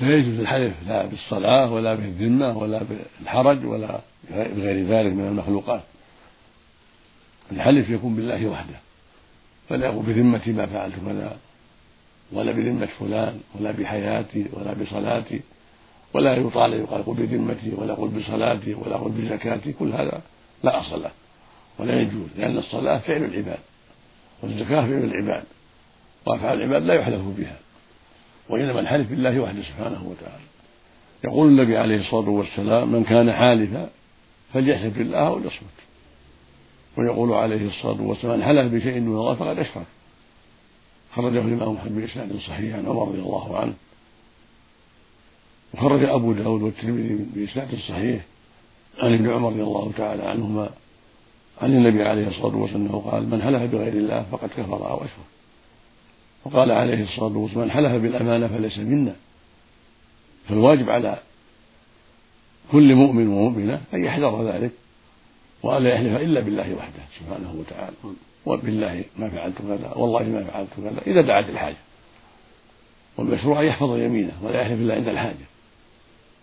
لا 0.00 0.16
يجوز 0.16 0.38
الحلف 0.38 0.74
لا 0.86 1.06
بالصلاة 1.06 1.72
ولا 1.72 1.94
بالذمة 1.94 2.58
ولا 2.58 2.80
بالحرج 3.20 3.64
ولا 3.64 4.00
بغير 4.30 4.86
ذلك 4.86 5.12
من 5.12 5.28
المخلوقات. 5.28 5.82
الحلف 7.52 7.90
يكون 7.90 8.16
بالله 8.16 8.46
وحده 8.46 8.76
فلا 9.68 9.86
يقول 9.86 10.06
بذمتي 10.06 10.52
ما 10.52 10.66
فعلت 10.66 10.94
كذا 11.06 11.36
ولا 12.32 12.52
بذمة 12.52 12.88
فلان 13.00 13.40
ولا 13.54 13.70
بحياتي 13.70 14.46
ولا 14.52 14.72
بصلاتي 14.72 15.40
ولا 16.14 16.34
يطال 16.34 16.72
يقال 16.72 17.06
قل 17.06 17.14
بذمتي 17.14 17.72
ولا 17.76 17.94
قل 17.94 18.08
بصلاتي 18.08 18.74
ولا 18.74 18.96
قل 18.96 19.10
بزكاتي. 19.10 19.72
كل 19.72 19.92
هذا 19.92 20.20
لا 20.62 20.80
أصل 20.80 21.02
له 21.02 21.10
ولا 21.78 22.00
يجوز 22.00 22.28
لأن 22.36 22.58
الصلاة 22.58 22.98
فعل 22.98 23.24
العباد 23.24 23.58
والزكاة 24.42 24.80
فعل 24.80 25.04
العباد 25.04 25.44
وأفعال 26.26 26.58
العباد 26.58 26.82
لا 26.82 26.94
يحلف 26.94 27.22
بها 27.38 27.56
وإنما 28.48 28.80
الحلف 28.80 29.10
بالله 29.10 29.40
وحده 29.40 29.62
سبحانه 29.62 30.06
وتعالى. 30.06 30.44
يقول 31.24 31.48
النبي 31.48 31.76
عليه 31.76 32.00
الصلاة 32.00 32.28
والسلام 32.28 32.92
من 32.92 33.04
كان 33.04 33.32
حالفا 33.32 33.90
فليحلف 34.54 34.98
بالله 34.98 35.18
أو 35.18 35.38
ليصمت. 35.38 35.80
ويقول 36.96 37.32
عليه 37.32 37.66
الصلاة 37.66 38.02
والسلام 38.02 38.38
من 38.38 38.44
حلف 38.44 38.72
بشيء 38.72 39.00
من 39.00 39.16
الله 39.16 39.34
فقد 39.34 39.58
أشرك. 39.58 39.86
خرجه 41.14 41.38
الإمام 41.38 41.72
محمد 41.72 41.96
بإسناد 41.96 42.36
صحيح 42.36 42.76
عن 42.76 42.86
عمر 42.86 43.08
رضي 43.08 43.18
الله 43.18 43.58
عنه. 43.58 43.74
وخرج 45.74 46.04
أبو 46.04 46.32
داود 46.32 46.62
والترمذي 46.62 47.26
بإسناد 47.34 47.74
صحيح. 47.88 48.24
عن 49.00 49.14
ابن 49.14 49.30
عمر 49.30 49.48
رضي 49.48 49.62
الله 49.62 49.92
تعالى 49.96 50.22
عنهما 50.22 50.70
عن 51.62 51.72
النبي 51.72 52.02
عليه 52.02 52.28
الصلاة 52.28 52.56
والسلام 52.56 52.86
أنه 52.86 53.10
قال 53.10 53.30
من 53.30 53.42
حلف 53.42 53.62
بغير 53.62 53.92
الله 53.92 54.26
فقد 54.32 54.48
كفر 54.48 54.90
أو 54.90 54.96
أشرك 54.96 55.30
وقال 56.44 56.70
عليه 56.70 57.02
الصلاة 57.02 57.36
والسلام 57.36 57.64
من 57.64 57.70
حلف 57.70 57.92
بالأمانة 57.92 58.48
فليس 58.48 58.78
منا. 58.78 59.16
فالواجب 60.48 60.90
على 60.90 61.18
كل 62.72 62.94
مؤمن 62.94 63.28
ومؤمنة 63.28 63.80
أن 63.94 64.04
يحذر 64.04 64.52
ذلك 64.52 64.70
وألا 65.62 65.94
يحلف 65.94 66.20
إلا 66.22 66.40
بالله 66.40 66.74
وحده 66.74 67.02
سبحانه 67.18 67.54
وتعالى. 67.58 67.96
وبالله 68.46 69.04
ما 69.16 69.28
فعلت 69.28 69.58
كذا 69.58 69.92
والله 69.96 70.22
ما 70.22 70.44
فعلت 70.44 70.68
كذا 70.76 71.02
إذا 71.06 71.20
دعت 71.20 71.48
الحاجة. 71.48 71.76
والمشروع 73.16 73.60
أن 73.60 73.66
يحفظ 73.66 73.96
يمينه 73.96 74.32
ولا 74.42 74.60
يحلف 74.60 74.80
إلا 74.80 74.94
عند 74.94 75.08
الحاجة. 75.08 75.46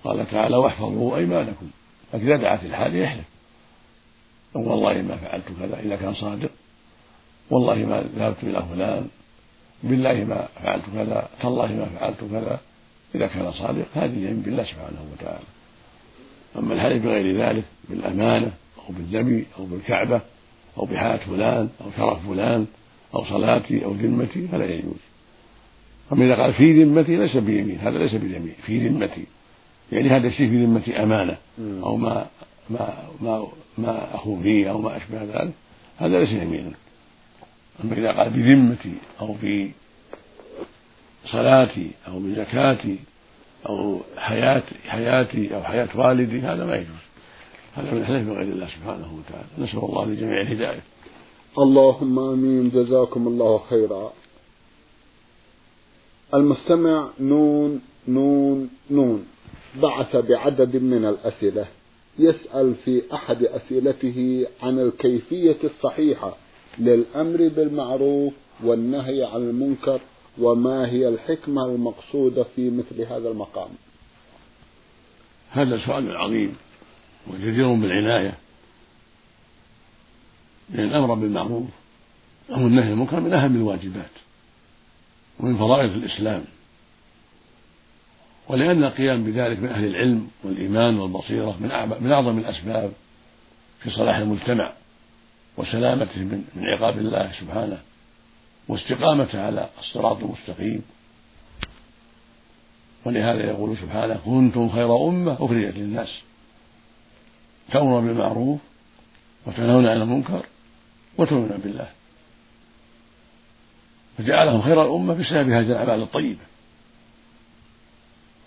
قال 0.03 0.31
تعالى 0.31 0.57
واحفظوا 0.57 1.17
أيمانكم. 1.17 1.69
فإذا 2.11 2.35
دعت 2.35 2.63
الحاجة 2.63 2.97
يحلف 2.97 3.25
والله 4.53 5.01
ما 5.01 5.15
فعلت 5.15 5.43
كذا 5.59 5.79
إذا 5.79 5.95
كان 5.95 6.13
صادق. 6.13 6.49
والله 7.49 7.75
ما 7.75 8.03
ذهبت 8.17 8.43
إلى 8.43 8.63
فلان. 8.75 9.07
بالله 9.83 10.13
ما 10.13 10.47
فعلت 10.63 10.83
كذا. 10.95 11.29
تالله 11.41 11.67
ما 11.67 11.85
فعلت 11.85 12.17
كذا. 12.31 12.59
إذا 13.15 13.27
كان 13.27 13.51
صادق 13.51 13.85
هذه 13.95 14.17
يمين 14.17 14.41
بالله 14.41 14.63
سبحانه 14.63 15.05
وتعالى. 15.13 15.45
أما 16.57 16.73
الحلف 16.73 17.03
بغير 17.03 17.41
ذلك 17.41 17.63
بالأمانة 17.89 18.51
أو 18.77 18.93
بالنبي 18.93 19.45
أو 19.59 19.65
بالكعبة 19.65 20.21
أو 20.77 20.85
بحياة 20.85 21.17
فلان 21.17 21.69
أو 21.81 21.91
شرف 21.97 22.27
فلان 22.27 22.65
أو 23.15 23.25
صلاتي 23.25 23.85
أو 23.85 23.91
ذمتي 23.91 24.47
فلا 24.47 24.65
يجوز. 24.65 25.01
أما 26.11 26.25
إذا 26.25 26.35
قال 26.35 26.53
في 26.53 26.83
ذمتي 26.83 27.15
ليس 27.15 27.37
بيمين 27.37 27.79
هذا 27.79 27.97
ليس 27.97 28.15
بيمين 28.15 28.55
في 28.65 28.87
ذمتي. 28.87 29.25
يعني 29.91 30.09
هذا 30.09 30.27
الشيء 30.27 30.49
في 30.49 30.65
ذمتي 30.65 31.03
أمانة 31.03 31.37
أو 31.59 31.97
ما 31.97 32.27
ما 32.69 33.09
ما 33.21 33.47
ما 33.77 34.15
أخو 34.15 34.41
فيه 34.41 34.71
أو 34.71 34.77
ما 34.81 34.97
أشبه 34.97 35.23
ذلك 35.23 35.53
هذا 35.97 36.19
ليس 36.19 36.31
يمينا. 36.31 36.71
أما 37.83 37.93
إذا 37.93 38.11
قال 38.17 38.29
بذمتي 38.29 38.93
أو 39.21 39.33
في 39.33 39.71
صلاتي 41.25 41.91
أو 42.07 42.19
بزكاتي 42.19 42.99
أو 43.69 44.01
حياتي 44.17 44.75
حياتي 44.87 45.55
أو 45.55 45.63
حياة 45.63 45.89
والدي 45.95 46.39
هذا 46.39 46.65
ما 46.65 46.75
يجوز. 46.75 47.05
هذا 47.75 47.91
من 47.91 47.97
الحلف 47.97 48.27
بغير 48.27 48.41
الله 48.41 48.67
سبحانه 48.67 49.09
وتعالى. 49.17 49.47
نسأل 49.57 49.79
الله 49.79 50.05
لجميع 50.05 50.41
الهداية. 50.41 50.81
اللهم 51.57 52.19
آمين. 52.19 52.69
جزاكم 52.69 53.27
الله 53.27 53.57
خيرا. 53.69 54.13
المستمع 56.33 57.09
نون 57.19 57.81
نون 58.07 58.69
نون. 58.91 59.25
بعث 59.81 60.15
بعدد 60.15 60.75
من 60.75 61.05
الأسئلة. 61.05 61.65
يسأل 62.19 62.75
في 62.85 63.03
أحد 63.13 63.43
أسئلته 63.43 64.47
عن 64.63 64.79
الكيفية 64.79 65.57
الصحيحة 65.63 66.37
للأمر 66.77 67.37
بالمعروف 67.47 68.33
والنهي 68.63 69.23
عن 69.23 69.41
المنكر 69.41 70.01
وما 70.37 70.89
هي 70.89 71.07
الحكمة 71.07 71.65
المقصودة 71.65 72.45
في 72.55 72.69
مثل 72.69 73.01
هذا 73.01 73.29
المقام. 73.29 73.69
هذا 75.51 75.85
سؤال 75.85 76.17
عظيم 76.17 76.55
وجدير 77.27 77.73
بالعناية. 77.73 78.37
لأن 80.69 80.87
الأمر 80.87 81.13
بالمعروف 81.13 81.67
أو 82.49 82.55
النهي 82.55 82.85
عن 82.85 82.91
المنكر 82.91 83.19
من 83.19 83.33
أهم 83.33 83.55
الواجبات 83.55 84.11
ومن 85.39 85.57
فرائض 85.57 85.91
الإسلام. 85.91 86.45
ولأن 88.49 88.83
القيام 88.83 89.23
بذلك 89.23 89.59
من 89.59 89.69
أهل 89.69 89.85
العلم 89.85 90.27
والإيمان 90.43 90.99
والبصيرة 90.99 91.57
من 91.59 91.69
من 92.01 92.11
أعظم 92.11 92.37
الأسباب 92.37 92.91
في 93.79 93.89
صلاح 93.89 94.15
المجتمع 94.15 94.71
وسلامته 95.57 96.19
من 96.19 96.43
عقاب 96.55 96.97
الله 96.97 97.31
سبحانه 97.39 97.81
واستقامته 98.67 99.41
على 99.41 99.69
الصراط 99.79 100.23
المستقيم. 100.23 100.81
ولهذا 103.05 103.43
يقول 103.43 103.77
سبحانه 103.77 104.19
كنتم 104.25 104.69
خير 104.69 105.07
أمة 105.07 105.33
أخرجت 105.33 105.77
للناس 105.77 106.09
تأمر 107.71 107.99
بالمعروف 107.99 108.59
وتنهون 109.45 109.87
عن 109.87 110.01
المنكر 110.01 110.45
وتؤمنون 111.17 111.57
بالله 111.63 111.89
فجعلهم 114.17 114.61
خير 114.61 114.81
الأمة 114.85 115.13
بسبب 115.13 115.49
هذه 115.49 115.71
الأعمال 115.71 116.01
الطيبة 116.01 116.39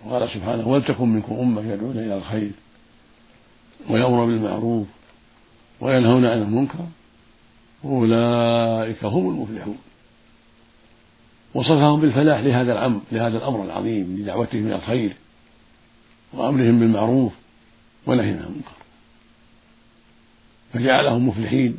وقال 0.04 0.30
سبحانه 0.30 0.68
ولتكن 0.68 1.08
منكم 1.08 1.34
أمة 1.34 1.72
يدعون 1.72 1.98
إلى 1.98 2.16
الخير 2.16 2.50
ويأمر 3.88 4.24
بالمعروف 4.24 4.86
وينهون 5.80 6.26
عن 6.26 6.38
المنكر 6.42 6.86
أولئك 7.84 9.04
هم 9.04 9.28
المفلحون. 9.28 9.78
وصفهم 11.54 12.00
بالفلاح 12.00 12.40
لهذا 12.40 12.72
الأمر 12.72 13.00
لهذا 13.12 13.38
الأمر 13.38 13.64
العظيم 13.64 14.16
لدعوتهم 14.18 14.66
إلى 14.66 14.74
الخير 14.74 15.12
وأمرهم 16.32 16.80
بالمعروف 16.80 17.32
ونهيهم 18.06 18.36
عن 18.36 18.44
المنكر. 18.44 18.80
فجعلهم 20.72 21.28
مفلحين 21.28 21.78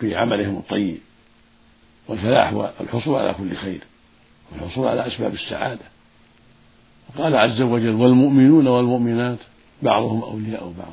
في 0.00 0.16
عملهم 0.16 0.56
الطيب 0.56 0.98
والفلاح 2.08 2.52
هو 2.52 2.72
الحصول 2.80 3.20
على 3.20 3.34
كل 3.34 3.56
خير 3.56 3.82
والحصول 4.52 4.88
على 4.88 5.06
أسباب 5.06 5.34
السعادة. 5.34 5.84
وقال 7.16 7.36
عز 7.36 7.60
وجل 7.60 7.94
والمؤمنون 7.94 8.66
والمؤمنات 8.66 9.38
بعضهم 9.82 10.22
أولياء 10.22 10.72
بعض. 10.78 10.92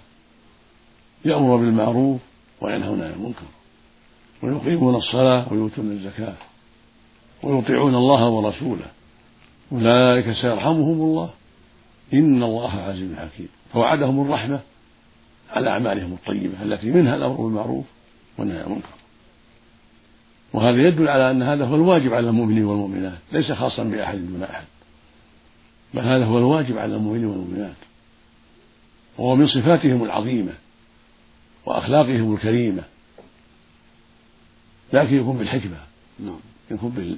يأمر 1.25 1.55
بالمعروف 1.55 2.21
وينهون 2.61 3.01
عن 3.01 3.11
المنكر. 3.11 3.45
ويقيمون 4.43 4.95
الصلاة 4.95 5.53
ويؤتون 5.53 5.91
الزكاة. 5.91 6.33
ويطيعون 7.43 7.95
الله 7.95 8.29
ورسوله. 8.29 8.85
أولئك 9.71 10.31
سيرحمهم 10.31 11.01
الله. 11.01 11.29
إن 12.13 12.43
الله 12.43 12.71
عزيز 12.71 13.15
حكيم. 13.15 13.47
فوعدهم 13.73 14.21
الرحمة 14.21 14.59
على 15.51 15.69
أعمالهم 15.69 16.13
الطيبة 16.13 16.63
التي 16.63 16.87
منها 16.87 17.15
الأمر 17.15 17.35
بالمعروف 17.35 17.85
والنهي 18.37 18.57
عن 18.57 18.65
المنكر. 18.65 18.89
وهذا 20.53 20.87
يدل 20.87 21.07
على 21.07 21.31
أن 21.31 21.43
هذا 21.43 21.65
هو 21.65 21.75
الواجب 21.75 22.13
على 22.13 22.29
المؤمنين 22.29 22.65
والمؤمنات. 22.65 23.17
ليس 23.31 23.51
خاصا 23.51 23.83
بأحد 23.83 24.17
دون 24.17 24.43
أحد. 24.43 24.65
بل 25.93 26.01
هذا 26.01 26.25
هو 26.25 26.37
الواجب 26.37 26.77
على 26.77 26.95
المؤمنين 26.95 27.25
والمؤمنات. 27.25 27.75
وهو 29.17 29.35
من 29.35 29.47
صفاتهم 29.47 30.03
العظيمة 30.03 30.53
وأخلاقهم 31.65 32.33
الكريمة. 32.33 32.83
لكن 34.93 35.15
يكون 35.15 35.37
بالحكمة. 35.37 35.77
نعم. 36.19 36.39
يكون 36.71 37.17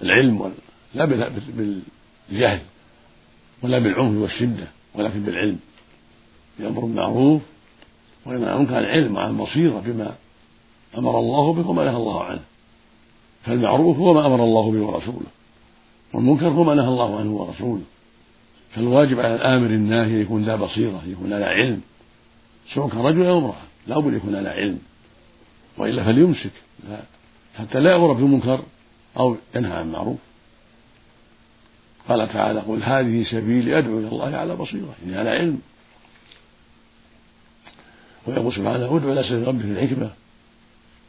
بالعلم 0.00 0.52
لا 0.94 1.04
بالجهل 1.04 2.60
ولا 3.62 3.78
بالعنف 3.78 4.22
والشدة 4.22 4.68
ولكن 4.94 5.22
بالعلم. 5.22 5.58
يأمر 6.60 6.80
بالمعروف 6.80 7.42
وينهى 8.26 8.50
عن 8.50 8.56
المنكر 8.56 8.74
عن 8.74 8.84
العلم 8.84 9.16
وعن 9.16 9.30
البصيرة 9.30 9.80
بما 9.86 10.14
أمر 10.98 11.18
الله 11.18 11.52
به 11.52 11.68
وما 11.68 11.84
نهى 11.84 11.96
الله 11.96 12.24
عنه. 12.24 12.42
فالمعروف 13.44 13.96
هو 13.96 14.14
ما 14.14 14.26
أمر 14.26 14.44
الله 14.44 14.72
به 14.72 14.80
ورسوله. 14.80 15.26
والمنكر 16.12 16.48
هو 16.48 16.64
ما 16.64 16.74
نهى 16.74 16.88
الله 16.88 17.18
عنه 17.18 17.30
ورسوله. 17.30 17.82
فالواجب 18.74 19.20
على 19.20 19.34
الآمر 19.34 19.66
الناهي 19.66 20.20
يكون 20.20 20.44
ذا 20.44 20.56
بصيرة 20.56 21.02
يكون 21.06 21.32
على 21.32 21.44
علم. 21.44 21.80
سواء 22.74 22.88
كان 22.88 23.00
رجل 23.00 23.26
أو 23.26 23.38
امرأة 23.38 23.62
لا 23.86 23.98
بد 23.98 24.14
يكون 24.14 24.36
على 24.36 24.48
علم. 24.48 24.78
وإلا 25.78 26.04
فليمسك. 26.04 26.52
لا. 26.88 27.00
حتى 27.58 27.80
لا 27.80 27.92
يأمر 27.92 28.12
بالمنكر 28.12 28.62
أو 29.18 29.36
ينهى 29.54 29.72
عن 29.72 29.82
المعروف 29.82 30.18
قال 32.08 32.32
تعالى 32.32 32.60
قل 32.60 32.82
هذه 32.82 33.24
سبيلي 33.24 33.78
أدعو 33.78 33.98
إلى 33.98 34.08
الله 34.08 34.36
على 34.36 34.56
بصيرة 34.56 34.94
يعني 35.06 35.18
على 35.18 35.30
علم. 35.30 35.60
ويقول 38.26 38.52
سبحانه 38.52 38.96
ادع 38.96 39.12
إلى 39.12 39.22
سبيل 39.22 39.48
ربك 39.48 39.64
بالحكمه 39.64 40.10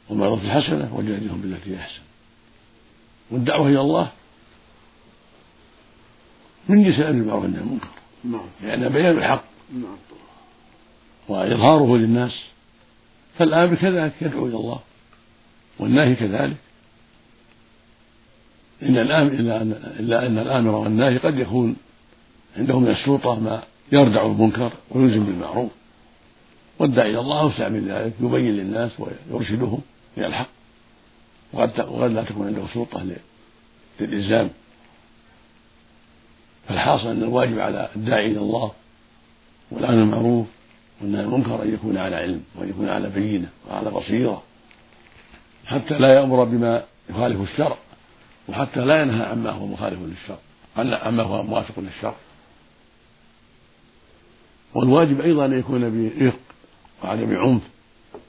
والموعظة 0.10 0.42
الحسنة 0.42 0.96
وجادلهم 0.96 1.42
بالتي 1.42 1.78
أحسن. 1.78 2.02
والدعوة 3.32 3.68
إلى 3.68 3.82
الله 3.82 4.12
من 6.70 6.84
جنس 6.84 7.00
الأمر 7.00 7.20
بالمعروف 7.20 7.44
والنهي 7.44 7.62
عن 7.62 7.68
المنكر 7.68 7.88
نعم. 8.24 8.46
لأنها 8.64 8.90
بيان 8.90 9.18
الحق 9.18 9.44
نعم. 9.74 9.98
وإظهاره 11.28 11.98
للناس. 11.98 12.44
فالآمر 13.38 13.76
كذلك 13.76 14.14
يدعو 14.22 14.48
إلى 14.48 14.56
الله. 14.56 14.80
والناهي 15.80 16.16
كذلك. 16.16 16.58
إن 18.84 18.98
الآمر 18.98 19.32
إلا 19.32 19.62
أن 19.62 19.72
إلا 20.00 20.28
أن 20.28 20.38
الآمر 20.38 20.76
والناهي 20.76 21.18
قد 21.18 21.38
يكون 21.38 21.76
عنده 22.58 22.80
من 22.80 22.88
السلطة 22.88 23.40
ما 23.40 23.64
يردع 23.92 24.26
المنكر 24.26 24.72
ويلزم 24.92 25.26
بالمعروف. 25.26 25.72
والداعي 26.80 27.10
إلى 27.10 27.20
الله 27.20 27.42
أوسع 27.42 27.70
من 27.70 27.88
ذلك. 27.88 28.14
يبين 28.22 28.52
للناس 28.52 28.92
ويرشدهم 29.00 29.82
إلى 30.18 30.28
الحق. 30.28 30.50
وقد 31.54 31.80
وقد 31.80 32.12
لا 32.12 32.24
تكون 32.24 32.48
عنده 32.48 32.68
سلطة 32.74 33.06
للإلزام. 34.00 34.50
فالحاصل 36.68 37.08
أن 37.08 37.24
الواجب 37.24 37.60
على 37.60 37.90
الداعي 37.96 38.26
إلى 38.26 38.40
الله 38.40 38.72
والأمر 39.72 40.02
المعروف 40.04 40.48
والنهي 41.02 41.22
عن 41.22 41.26
المنكر 41.28 41.64
أن 41.64 41.74
يكون 41.74 41.98
على 41.98 42.16
علم 42.16 42.44
وأن 42.56 42.70
يكون 42.70 42.90
على 42.90 43.10
بينة 43.10 43.50
وعلى 43.70 43.92
بصيرة 43.92 44.44
حتى 45.66 45.98
لا 46.00 46.14
يأمر 46.14 46.44
بما 46.44 46.84
يخالف 47.10 47.42
الشرع 47.42 47.78
وحتى 48.50 48.86
لا 48.86 49.02
ينهى 49.02 49.26
عما 49.26 49.50
هو 49.50 49.66
مخالف 49.66 50.00
للشرع 50.00 50.38
عما 50.78 51.24
هو 51.24 51.44
موافق 51.44 51.80
للشرع. 51.80 52.16
والواجب 54.74 55.22
أيضا 55.22 55.46
أن 55.46 55.60
يكون 55.60 56.12
برفق 56.20 56.40
وعدم 57.04 57.38
عنف 57.38 57.62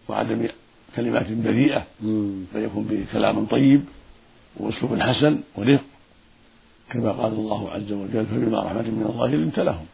وعدم 0.09 0.49
كلمات 0.97 1.27
بريئة 1.31 1.87
بل 2.01 2.63
يكون 2.63 2.85
بكلام 2.85 3.47
طيب 3.47 3.85
وأسلوب 4.57 5.01
حسن 5.01 5.41
ورفق 5.57 5.85
كما 6.95 7.13
قال 7.13 7.33
الله 7.33 7.71
عز 7.71 7.93
وجل 7.93 8.27
فبما 8.27 8.61
رحمة 8.63 8.83
من 8.83 9.07
الله 9.11 9.27
لنت 9.27 9.59
لهم. 9.59 9.87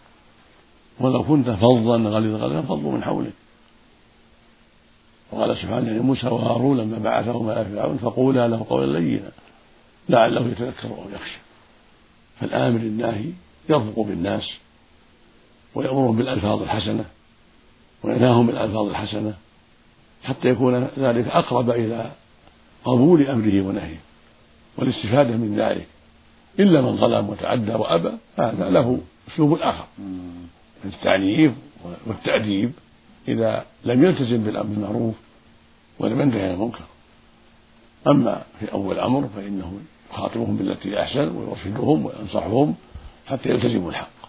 ولو 1.01 1.25
كنت 1.25 1.51
فظا 1.51 1.97
غليظ 1.97 2.35
القلب 2.35 2.65
فضوا 2.65 2.93
من 2.93 3.05
حولك. 3.05 3.33
وقال 5.33 5.57
سبحانه 5.57 5.91
لموسى 5.91 6.27
وهارون 6.27 6.79
لما 6.79 6.99
بعثهما 6.99 7.61
إلى 7.61 7.65
فرعون 7.65 7.99
فقولا 7.99 8.49
له 8.49 8.67
قولا 8.71 8.99
لينا 8.99 9.31
لعله 10.09 10.49
يتذكر 10.49 10.89
أو 10.89 11.11
يخشى. 11.15 11.39
فالامر 12.41 12.81
الناهي 12.81 13.31
يرفق 13.69 14.01
بالناس 14.01 14.53
ويأمرهم 15.75 16.17
بالألفاظ 16.17 16.63
الحسنة 16.63 17.05
وينهاهم 18.03 18.47
بالألفاظ 18.47 18.89
الحسنة 18.89 19.35
حتى 20.23 20.49
يكون 20.49 20.89
ذلك 20.99 21.27
أقرب 21.29 21.71
إلى 21.71 22.11
قبول 22.85 23.27
أمره 23.27 23.61
ونهيه 23.63 24.01
والاستفادة 24.79 25.37
من 25.37 25.57
ذلك. 25.61 25.87
إلا 26.59 26.81
من 26.81 26.97
ظلم 26.97 27.29
وتعدى 27.29 27.75
وأبى 27.75 28.11
هذا 28.39 28.71
له 28.71 29.01
أسلوب 29.29 29.59
آخر. 29.59 29.85
التعنيف 30.85 31.53
والتأديب 32.07 32.73
إذا 33.29 33.65
لم 33.85 34.05
يلتزم 34.05 34.39
بالأمر 34.45 34.67
بالمعروف 34.67 35.15
ولم 35.99 36.21
ينتهي 36.21 36.43
عن 36.43 36.51
المنكر. 36.51 36.85
أما 38.07 38.43
في 38.61 38.73
أول 38.73 38.95
الأمر 38.95 39.29
فإنه 39.37 39.81
يخاطبهم 40.13 40.57
بالتي 40.57 41.01
أحسن 41.01 41.37
ويرشدهم 41.37 42.07
وينصحهم 42.07 42.75
حتى 43.27 43.49
يلتزموا 43.49 43.91
الحق. 43.91 44.21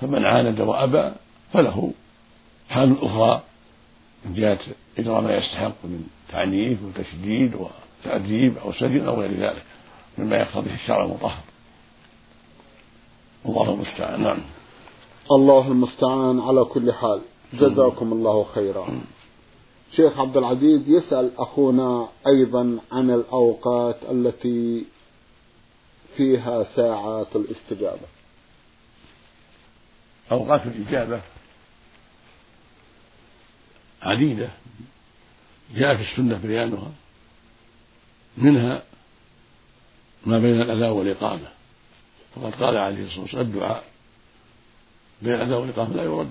فمن 0.00 0.24
عاند 0.24 0.60
وأبى 0.60 1.12
فله. 1.52 1.92
حال 2.68 2.96
أخرى 3.02 3.42
من 4.24 4.34
جهة 4.34 4.58
إجراء 4.98 5.20
ما 5.20 5.36
يستحق 5.36 5.84
من 5.84 6.06
تعنيف 6.28 6.78
وتشديد 6.82 7.52
وتأديب 7.54 8.58
أو 8.58 8.72
سجن 8.72 9.06
أو 9.06 9.20
غير 9.20 9.30
ذلك. 9.30 9.62
مما 10.18 10.36
يقتضيه 10.36 10.74
الشرع 10.74 11.04
المطهر. 11.04 11.42
الله 13.46 13.74
المستعان. 13.74 14.22
نعم. 14.22 14.38
الله 15.32 15.68
المستعان 15.68 16.40
على 16.40 16.64
كل 16.64 16.92
حال. 16.92 17.20
جزاكم 17.52 18.12
الله 18.12 18.46
خيرا. 18.54 19.00
شيخ 19.96 20.18
عبد 20.18 20.36
العزيز 20.36 20.88
يسأل 20.88 21.30
أخونا 21.38 22.08
أيضا 22.26 22.78
عن 22.92 23.10
الأوقات 23.10 23.96
التي 24.10 24.84
فيها 26.16 26.64
ساعات 26.76 27.36
الاستجابة. 27.36 28.06
أوقات 30.32 30.66
الإجابة 30.66 31.20
عديدة. 34.02 34.50
جاء 35.74 35.96
في 35.96 36.02
السنة 36.02 36.38
بيانها. 36.38 36.92
منها 38.36 38.82
ما 40.26 40.38
بين 40.38 40.60
الأذان 40.60 40.90
والإقامة. 40.90 41.48
فقد 42.34 42.54
قال 42.54 42.76
عليه 42.76 43.04
الصلاة 43.04 43.22
والسلام 43.22 43.46
الدعاء 43.46 43.84
بين 45.22 45.34
الأذان 45.34 45.52
والإقامة 45.52 45.96
لا 45.96 46.02
يرد. 46.02 46.30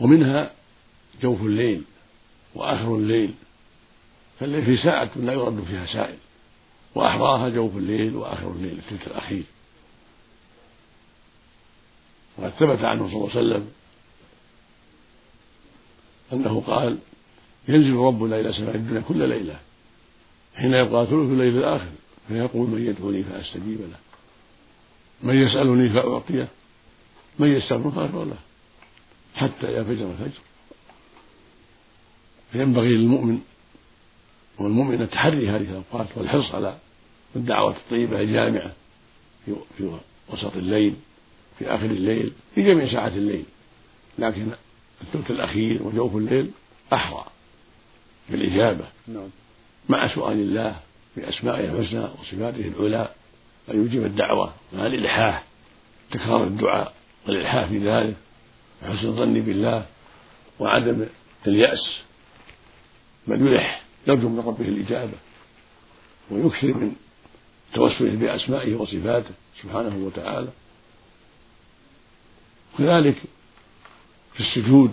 ومنها 0.00 0.50
جوف 1.22 1.40
الليل 1.40 1.82
وآخر 2.54 2.96
الليل. 2.96 3.34
فالليل 4.40 4.64
في 4.64 4.76
ساعة 4.76 5.10
لا 5.16 5.32
يرد 5.32 5.64
فيها 5.64 5.86
سائل. 5.86 6.18
وأحراها 6.94 7.48
جوف 7.48 7.76
الليل 7.76 8.16
وآخر 8.16 8.50
الليل 8.50 8.78
الثلث 8.78 9.06
الأخير. 9.06 9.44
وقد 12.38 12.50
ثبت 12.50 12.84
عنه 12.84 13.08
صلى 13.08 13.16
الله 13.16 13.30
عليه 13.30 13.40
وسلم 13.40 13.70
أنه 16.32 16.60
قال 16.60 16.98
ينزل 17.68 17.94
ربنا 17.94 18.40
إلى 18.40 18.52
سماء 18.52 18.74
الدنيا 18.74 19.00
كل 19.00 19.28
ليلة. 19.28 19.60
حين 20.58 20.74
يبقى 20.74 21.06
ثلث 21.06 21.30
الليل 21.30 21.58
الآخر 21.58 21.90
فيقول 22.28 22.70
من 22.70 22.86
يدعوني 22.86 23.24
فأستجيب 23.24 23.80
له. 23.80 23.98
من 25.22 25.42
يسألني 25.42 25.88
فأعطيه. 25.88 26.48
من 27.38 27.52
يستغفر 27.52 27.90
فأغفر 27.90 28.24
له. 28.24 28.38
حتى 29.34 29.76
ينفجر 29.76 30.10
الفجر. 30.10 30.40
فينبغي 32.52 32.88
للمؤمن 32.88 33.40
والمؤمن 34.58 35.02
التحري 35.02 35.50
هذه 35.50 35.70
الأوقات 35.70 36.06
والحرص 36.16 36.54
على 36.54 36.78
الدعوة 37.36 37.76
الطيبة 37.76 38.20
الجامعة 38.20 38.72
في 39.76 39.98
وسط 40.28 40.56
الليل 40.56 40.94
في 41.58 41.66
آخر 41.66 41.86
الليل 41.86 42.32
في 42.54 42.62
جميع 42.62 42.92
ساعات 42.92 43.12
الليل. 43.12 43.44
لكن 44.18 44.48
الثلث 45.02 45.30
الأخير 45.30 45.82
وجوف 45.82 46.16
الليل 46.16 46.50
أحرى 46.92 47.24
بالإجابة. 48.30 48.84
نعم. 49.08 49.28
مع 49.88 50.14
سؤال 50.14 50.32
الله 50.32 50.80
بأسمائه 51.16 51.64
الحسنى 51.64 52.00
وصفاته 52.00 52.68
العلى 52.68 53.08
أن 53.70 53.86
يجيب 53.86 54.04
الدعوة 54.04 54.52
مع 54.72 54.86
الإلحاح 54.86 55.44
تكرار 56.10 56.44
الدعاء 56.44 56.94
والإلحاح 57.26 57.68
في 57.68 57.78
ذلك 57.78 58.16
وحسن 58.82 59.08
الظن 59.08 59.40
بالله 59.40 59.86
وعدم 60.58 61.06
اليأس. 61.46 62.00
بل 63.26 63.46
يلح 63.46 63.82
يرجو 64.06 64.28
من 64.28 64.40
ربه 64.40 64.64
الإجابة 64.64 65.12
ويكثر 66.30 66.74
من 66.74 66.92
توسله 67.74 68.16
بأسمائه 68.16 68.74
وصفاته 68.74 69.30
سبحانه 69.62 69.96
وتعالى. 69.96 70.48
كذلك 72.78 73.16
في 74.34 74.40
السجود 74.40 74.92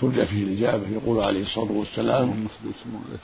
ترجى 0.00 0.26
فيه 0.26 0.42
الإجابة 0.42 0.88
يقول 0.88 1.24
عليه 1.24 1.42
الصلاة 1.42 1.72
والسلام 1.72 2.48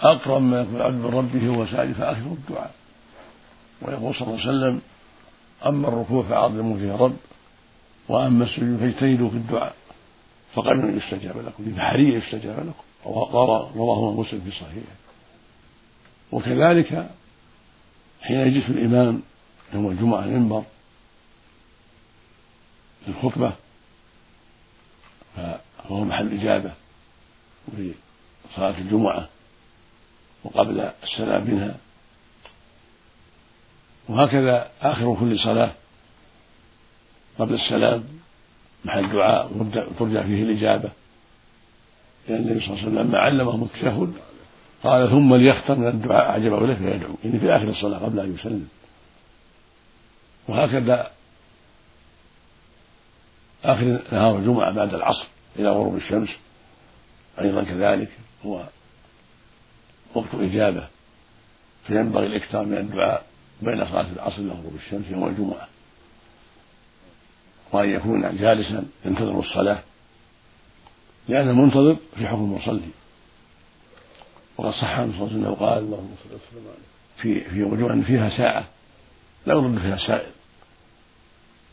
أقرب 0.01 0.43
ما 0.43 0.61
يكون 0.61 0.77
العبد 0.77 0.95
من 0.95 1.11
ربه 1.15 1.49
هو 1.57 1.67
ساجد 1.67 1.93
فآخر 1.93 2.21
الدعاء. 2.21 2.75
ويقول 3.83 4.15
صلى 4.15 4.29
الله 4.29 4.41
عليه 4.41 4.51
وسلم 4.51 4.81
أما 5.67 5.89
الركوع 5.89 6.23
فعظموا 6.23 6.77
فيه 6.77 6.93
رب 6.97 7.17
وأما 8.09 8.45
السجود 8.45 8.79
فاجتهدوا 8.79 9.31
في 9.31 9.37
الدعاء. 9.37 9.75
فقد 10.55 10.95
يستجاب 10.97 11.39
لكم 11.39 11.65
بحري 11.65 12.15
يستجاب 12.15 12.59
لكم. 12.59 13.11
رواه 13.77 14.13
مسلم 14.13 14.41
في 14.41 14.51
صحيحه. 14.51 14.97
وكذلك 16.33 17.11
حين 18.23 18.37
يجلس 18.41 18.71
الإمام 18.71 19.23
يوم 19.75 19.91
الجمعة 19.91 20.25
المنبر 20.25 20.63
الخطبة 23.09 23.53
فهو 25.89 26.05
محل 26.05 26.33
إجابة 26.41 26.73
في 27.77 27.95
صلاة 28.57 28.79
الجمعة 28.79 29.29
وقبل 30.45 30.91
السلام 31.05 31.51
منها. 31.51 31.75
وهكذا 34.09 34.71
آخر 34.83 35.17
كل 35.21 35.39
صلاة 35.39 35.73
قبل 37.39 37.55
السلام 37.55 38.05
محل 38.85 39.13
دعاء 39.13 39.51
ترجع 39.99 40.23
فيه 40.23 40.43
الإجابة. 40.43 40.91
لأن 42.29 42.37
النبي 42.37 42.61
صلى 42.61 42.69
الله 42.69 42.79
عليه 42.79 42.89
وسلم 42.89 43.09
لما 43.09 43.19
علمهم 43.19 43.63
التشهد 43.63 44.15
قال 44.83 45.11
ثم 45.11 45.35
ليختم 45.35 45.81
من 45.81 45.89
الدعاء 45.89 46.31
أعجبه 46.31 46.67
له 46.67 46.75
فيدعو. 46.75 47.15
يعني 47.25 47.39
في 47.39 47.57
آخر 47.57 47.69
الصلاة 47.69 47.99
قبل 47.99 48.21
أن 48.21 48.35
يسلم. 48.35 48.69
وهكذا 50.49 51.11
آخر 53.65 54.01
نهار 54.13 54.37
الجمعة 54.37 54.75
بعد 54.75 54.95
العصر. 54.95 55.27
إلى 55.59 55.69
غروب 55.69 55.97
الشمس. 55.97 56.29
أيضا 57.41 57.65
كذلك 57.65 58.09
هو 58.47 58.65
وقت 60.15 60.35
إجابة 60.35 60.87
فينبغي 61.87 62.27
الإكثار 62.27 62.65
من 62.65 62.77
الدعاء 62.77 63.27
بين 63.63 63.87
صلاة 63.87 64.13
العصر 64.13 64.39
إلى 64.39 64.51
غروب 64.51 64.75
الشمس 64.75 65.05
يوم 65.11 65.29
الجمعة. 65.29 65.69
وأن 67.73 67.91
يكون 67.91 68.37
جالسا 68.37 68.85
ينتظر 69.05 69.39
الصلاة 69.39 69.83
لأن 71.29 71.49
المنتظر 71.49 71.97
في 72.17 72.27
حكم 72.27 72.45
المصلي. 72.45 72.91
وقد 74.57 74.73
صح 74.73 74.99
عنه 74.99 75.13
صلى 75.13 75.27
الله 75.27 75.33
عليه 75.33 75.41
وسلم 75.41 75.55
قال 75.55 75.79
اللهم 75.79 76.15
صل 76.25 76.35
وسلم 76.35 76.75
في 77.17 77.51
في 77.51 77.63
وجوه 77.63 78.03
فيها 78.03 78.37
ساعة. 78.37 78.65
لا 79.47 79.55
يرد 79.55 79.79
فيها 79.79 79.97
سائل. 79.97 80.31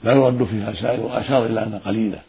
لا 0.04 0.12
يرد 0.12 0.44
فيها 0.44 0.74
سائل 0.74 1.00
وأشار 1.00 1.46
إلى 1.46 1.64
أنها 1.64 1.80
قليلة. 1.80 2.22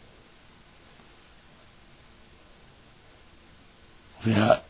فيها 4.25 4.61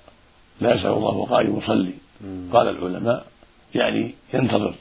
لا 0.61 0.75
يسأل 0.75 0.91
الله 0.91 1.15
وقائم 1.15 1.57
يصلي. 1.57 1.93
قال 2.53 2.67
العلماء 2.67 3.25
يعني 3.75 4.13
ينتظر. 4.33 4.75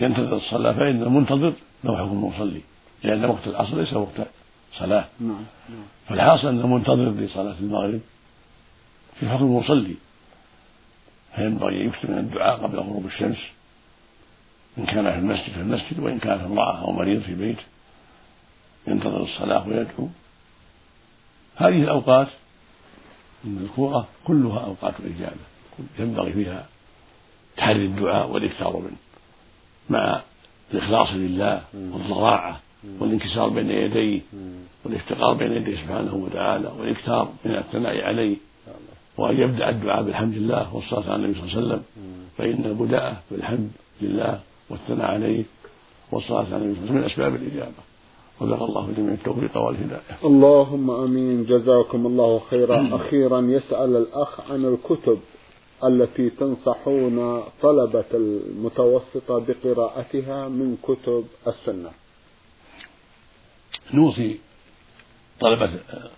ينتظر 0.00 0.36
الصلاة 0.36 0.72
فإن 0.72 1.02
المنتظر 1.02 1.54
له 1.84 1.96
حكم 1.96 2.12
المصلي. 2.12 2.60
لأن 3.04 3.24
وقت 3.24 3.46
العصر 3.46 3.76
ليس 3.76 3.92
وقت 3.92 4.28
صلاة. 4.78 5.04
نعم. 5.20 5.44
نعم. 5.68 5.84
فالحاصل 6.08 6.48
أن 6.48 6.60
المنتظر 6.60 7.10
لصلاة 7.10 7.54
المغرب 7.60 8.00
في 9.20 9.28
حكم 9.28 9.44
المصلي. 9.44 9.94
فينبغي 11.34 11.82
أن 11.82 11.88
يكثر 11.88 12.10
من 12.10 12.18
الدعاء 12.18 12.56
قبل 12.56 12.78
غروب 12.78 13.06
الشمس. 13.06 13.38
إن 14.78 14.86
كان 14.86 15.12
في 15.12 15.18
المسجد 15.18 15.52
في 15.52 15.60
المسجد 15.60 16.00
وإن 16.00 16.18
كانت 16.18 16.42
امرأة 16.42 16.80
أو 16.80 16.92
مريض 16.92 17.22
في 17.22 17.34
بيته 17.34 17.62
ينتظر 18.86 19.22
الصلاة 19.22 19.68
ويدعو. 19.68 20.08
هذه 21.56 21.82
الأوقات 21.82 22.28
المذكورة 23.44 24.08
كلها 24.24 24.58
أوقات 24.58 24.94
الإجابة 25.00 25.40
ينبغي 25.98 26.32
فيها 26.32 26.66
تحري 27.56 27.84
الدعاء 27.84 28.30
والإكثار 28.30 28.76
منه. 28.76 28.96
مع 29.90 30.20
الإخلاص 30.74 31.12
لله 31.12 31.62
والضراعة 31.74 32.60
والانكسار 32.98 33.48
بين 33.48 33.70
يديه 33.70 34.20
والافتقار 34.84 35.34
بين 35.34 35.52
يديه 35.52 35.76
سبحانه 35.76 36.14
وتعالى 36.14 36.68
والإكثار 36.78 37.32
من 37.44 37.54
الثناء 37.54 38.00
عليه. 38.04 38.36
وأن 39.16 39.36
يبدأ 39.40 39.68
الدعاء 39.68 40.02
بالحمد 40.02 40.34
لله 40.34 40.74
والصلاة 40.74 41.12
على 41.12 41.24
النبي 41.24 41.40
صلى 41.40 41.44
الله 41.44 41.56
عليه 41.56 41.66
وسلم. 41.66 41.82
فإن 42.38 42.64
البداء 42.64 43.22
بالحمد 43.30 43.70
لله 44.02 44.40
والثناء 44.70 45.06
عليه 45.06 45.44
والصلاة 46.12 46.46
على 46.46 46.56
النبي 46.56 46.74
صلى 46.74 46.82
الله 46.82 46.82
عليه 46.82 46.84
وسلم 46.84 46.96
من 46.96 47.04
أسباب 47.04 47.34
الإجابة. 47.34 47.82
وفق 48.42 48.62
الله 48.62 48.92
جميع 48.96 49.12
التوفيق 49.12 49.56
والهداية. 49.56 50.00
اللهم 50.24 50.90
آمين. 50.90 51.44
جزاكم 51.44 52.06
الله 52.06 52.40
خيرا. 52.50 52.88
أخيرا 52.92 53.40
يسأل 53.40 53.96
الأخ 53.96 54.50
عن 54.50 54.64
الكتب 54.64 55.18
التي 55.84 56.30
تنصحون 56.30 57.42
طلبة 57.62 58.04
المتوسطة 58.14 59.44
بقراءتها 59.48 60.48
من 60.48 60.76
كتب 60.82 61.24
السنة. 61.46 61.90
نوصي 63.94 64.38
طلبة 65.40 65.70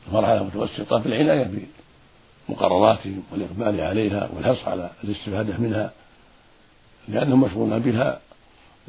المرحلة 0.09 0.41
المتوسطة 0.41 0.99
بالعناية 0.99 1.51
بمقرراتهم 2.49 3.23
والإقبال 3.33 3.81
عليها 3.81 4.31
والحرص 4.37 4.69
على 4.69 4.91
الاستفادة 5.05 5.59
منها 5.59 5.93
لأنهم 7.09 7.41
مشغولون 7.41 7.79
بها 7.79 8.21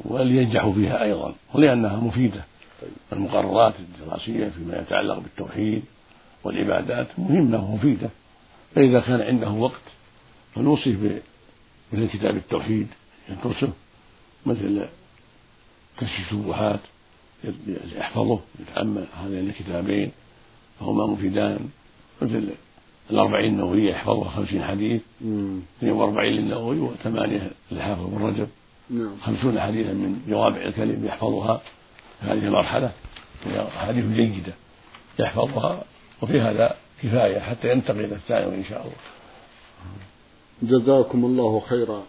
ولينجحوا 0.04 0.72
فيها 0.72 1.02
أيضا 1.02 1.34
ولأنها 1.54 1.96
مفيدة. 1.96 2.44
المقررات 3.12 3.74
الدراسية 3.78 4.48
فيما 4.48 4.78
يتعلق 4.78 5.18
بالتوحيد 5.18 5.82
والعبادات 6.44 7.06
مهمة 7.18 7.70
ومفيدة. 7.70 8.10
فإذا 8.74 9.00
كان 9.00 9.20
عنده 9.20 9.50
وقت 9.50 9.82
فنوصيه 10.54 11.22
مثل 11.92 12.08
كتاب 12.08 12.36
التوحيد 12.36 12.86
يدرسه 13.28 13.72
مثل 14.46 14.86
كشف 15.98 16.20
الشبهات 16.20 16.80
يحفظه 17.96 18.40
يتأمل 18.60 19.06
هذين 19.24 19.48
الكتابين 19.48 20.10
فهما 20.80 21.06
مفيدان. 21.06 21.68
مثل 22.22 22.48
الأربعين 23.10 23.52
النووية 23.52 23.90
يحفظها 23.90 24.28
خمسين 24.30 24.64
حديث 24.64 25.00
اثنين 25.78 25.92
وأربعين 25.92 26.32
للنووي 26.32 26.78
وثمانية 26.78 27.50
للحافظ 27.72 28.14
بن 28.14 28.26
رجب. 28.26 28.48
نعم. 28.90 29.16
خمسون 29.22 29.60
حديثا 29.60 29.92
من 29.92 30.22
جوامع 30.28 30.64
الكلم 30.64 31.06
يحفظها. 31.06 31.62
هذه 32.20 32.38
المرحلة 32.38 32.92
هي 33.44 33.62
أحاديث 33.62 34.04
جيدة 34.04 34.52
يحفظها 35.18 35.84
وفي 36.22 36.40
هذا 36.40 36.76
كفاية 37.02 37.38
حتى 37.38 37.70
ينتقل 37.70 38.04
إلى 38.04 38.14
الثانوي 38.14 38.54
إن 38.54 38.64
شاء 38.64 38.80
الله. 38.80 38.96
جزاكم 40.62 41.24
الله 41.24 41.60
خيرا. 41.60 42.02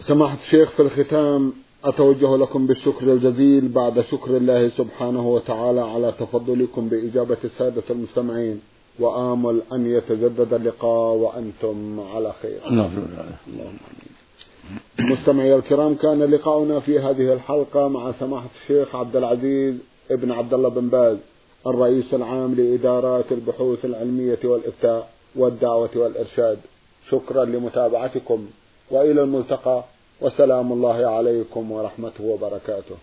سماحة 0.00 0.38
الشيخ 0.46 0.70
في 0.70 0.82
الختام 0.82 1.52
أتوجه 1.84 2.36
لكم 2.36 2.66
بالشكر 2.66 3.12
الجزيل 3.12 3.68
بعد 3.68 4.00
شكر 4.00 4.36
الله 4.36 4.68
سبحانه 4.68 5.28
وتعالى 5.28 5.80
على 5.80 6.12
تفضلكم 6.12 6.88
بإجابة 6.88 7.36
السادة 7.44 7.82
المستمعين. 7.90 8.60
وآمل 8.98 9.62
أن 9.72 9.86
يتجدد 9.86 10.54
اللقاء 10.54 11.14
وأنتم 11.14 12.00
على 12.00 12.32
خير. 12.42 12.58
اللهم 12.66 13.76
مستمعي 14.98 15.54
الكرام 15.54 15.94
كان 15.94 16.22
لقاؤنا 16.22 16.80
في 16.80 16.98
هذه 16.98 17.32
الحلقة 17.32 17.88
مع 17.88 18.12
سماحة 18.20 18.48
الشيخ 18.62 18.96
عبد 18.96 19.16
العزيز 19.16 19.74
ابن 20.10 20.32
عبد 20.32 20.54
الله 20.54 20.68
بن 20.68 20.88
باز 20.88 21.16
الرئيس 21.66 22.14
العام 22.14 22.54
لإدارات 22.54 23.32
البحوث 23.32 23.84
العلمية 23.84 24.38
والإفتاء 24.44 25.08
والدعوة 25.36 25.90
والإرشاد. 25.96 26.58
شكرا 27.10 27.44
لمتابعتكم 27.44 28.46
وإلى 28.90 29.22
الملتقى 29.22 29.84
وسلام 30.20 30.72
الله 30.72 31.06
عليكم 31.06 31.72
ورحمته 31.72 32.24
وبركاته. 32.24 32.96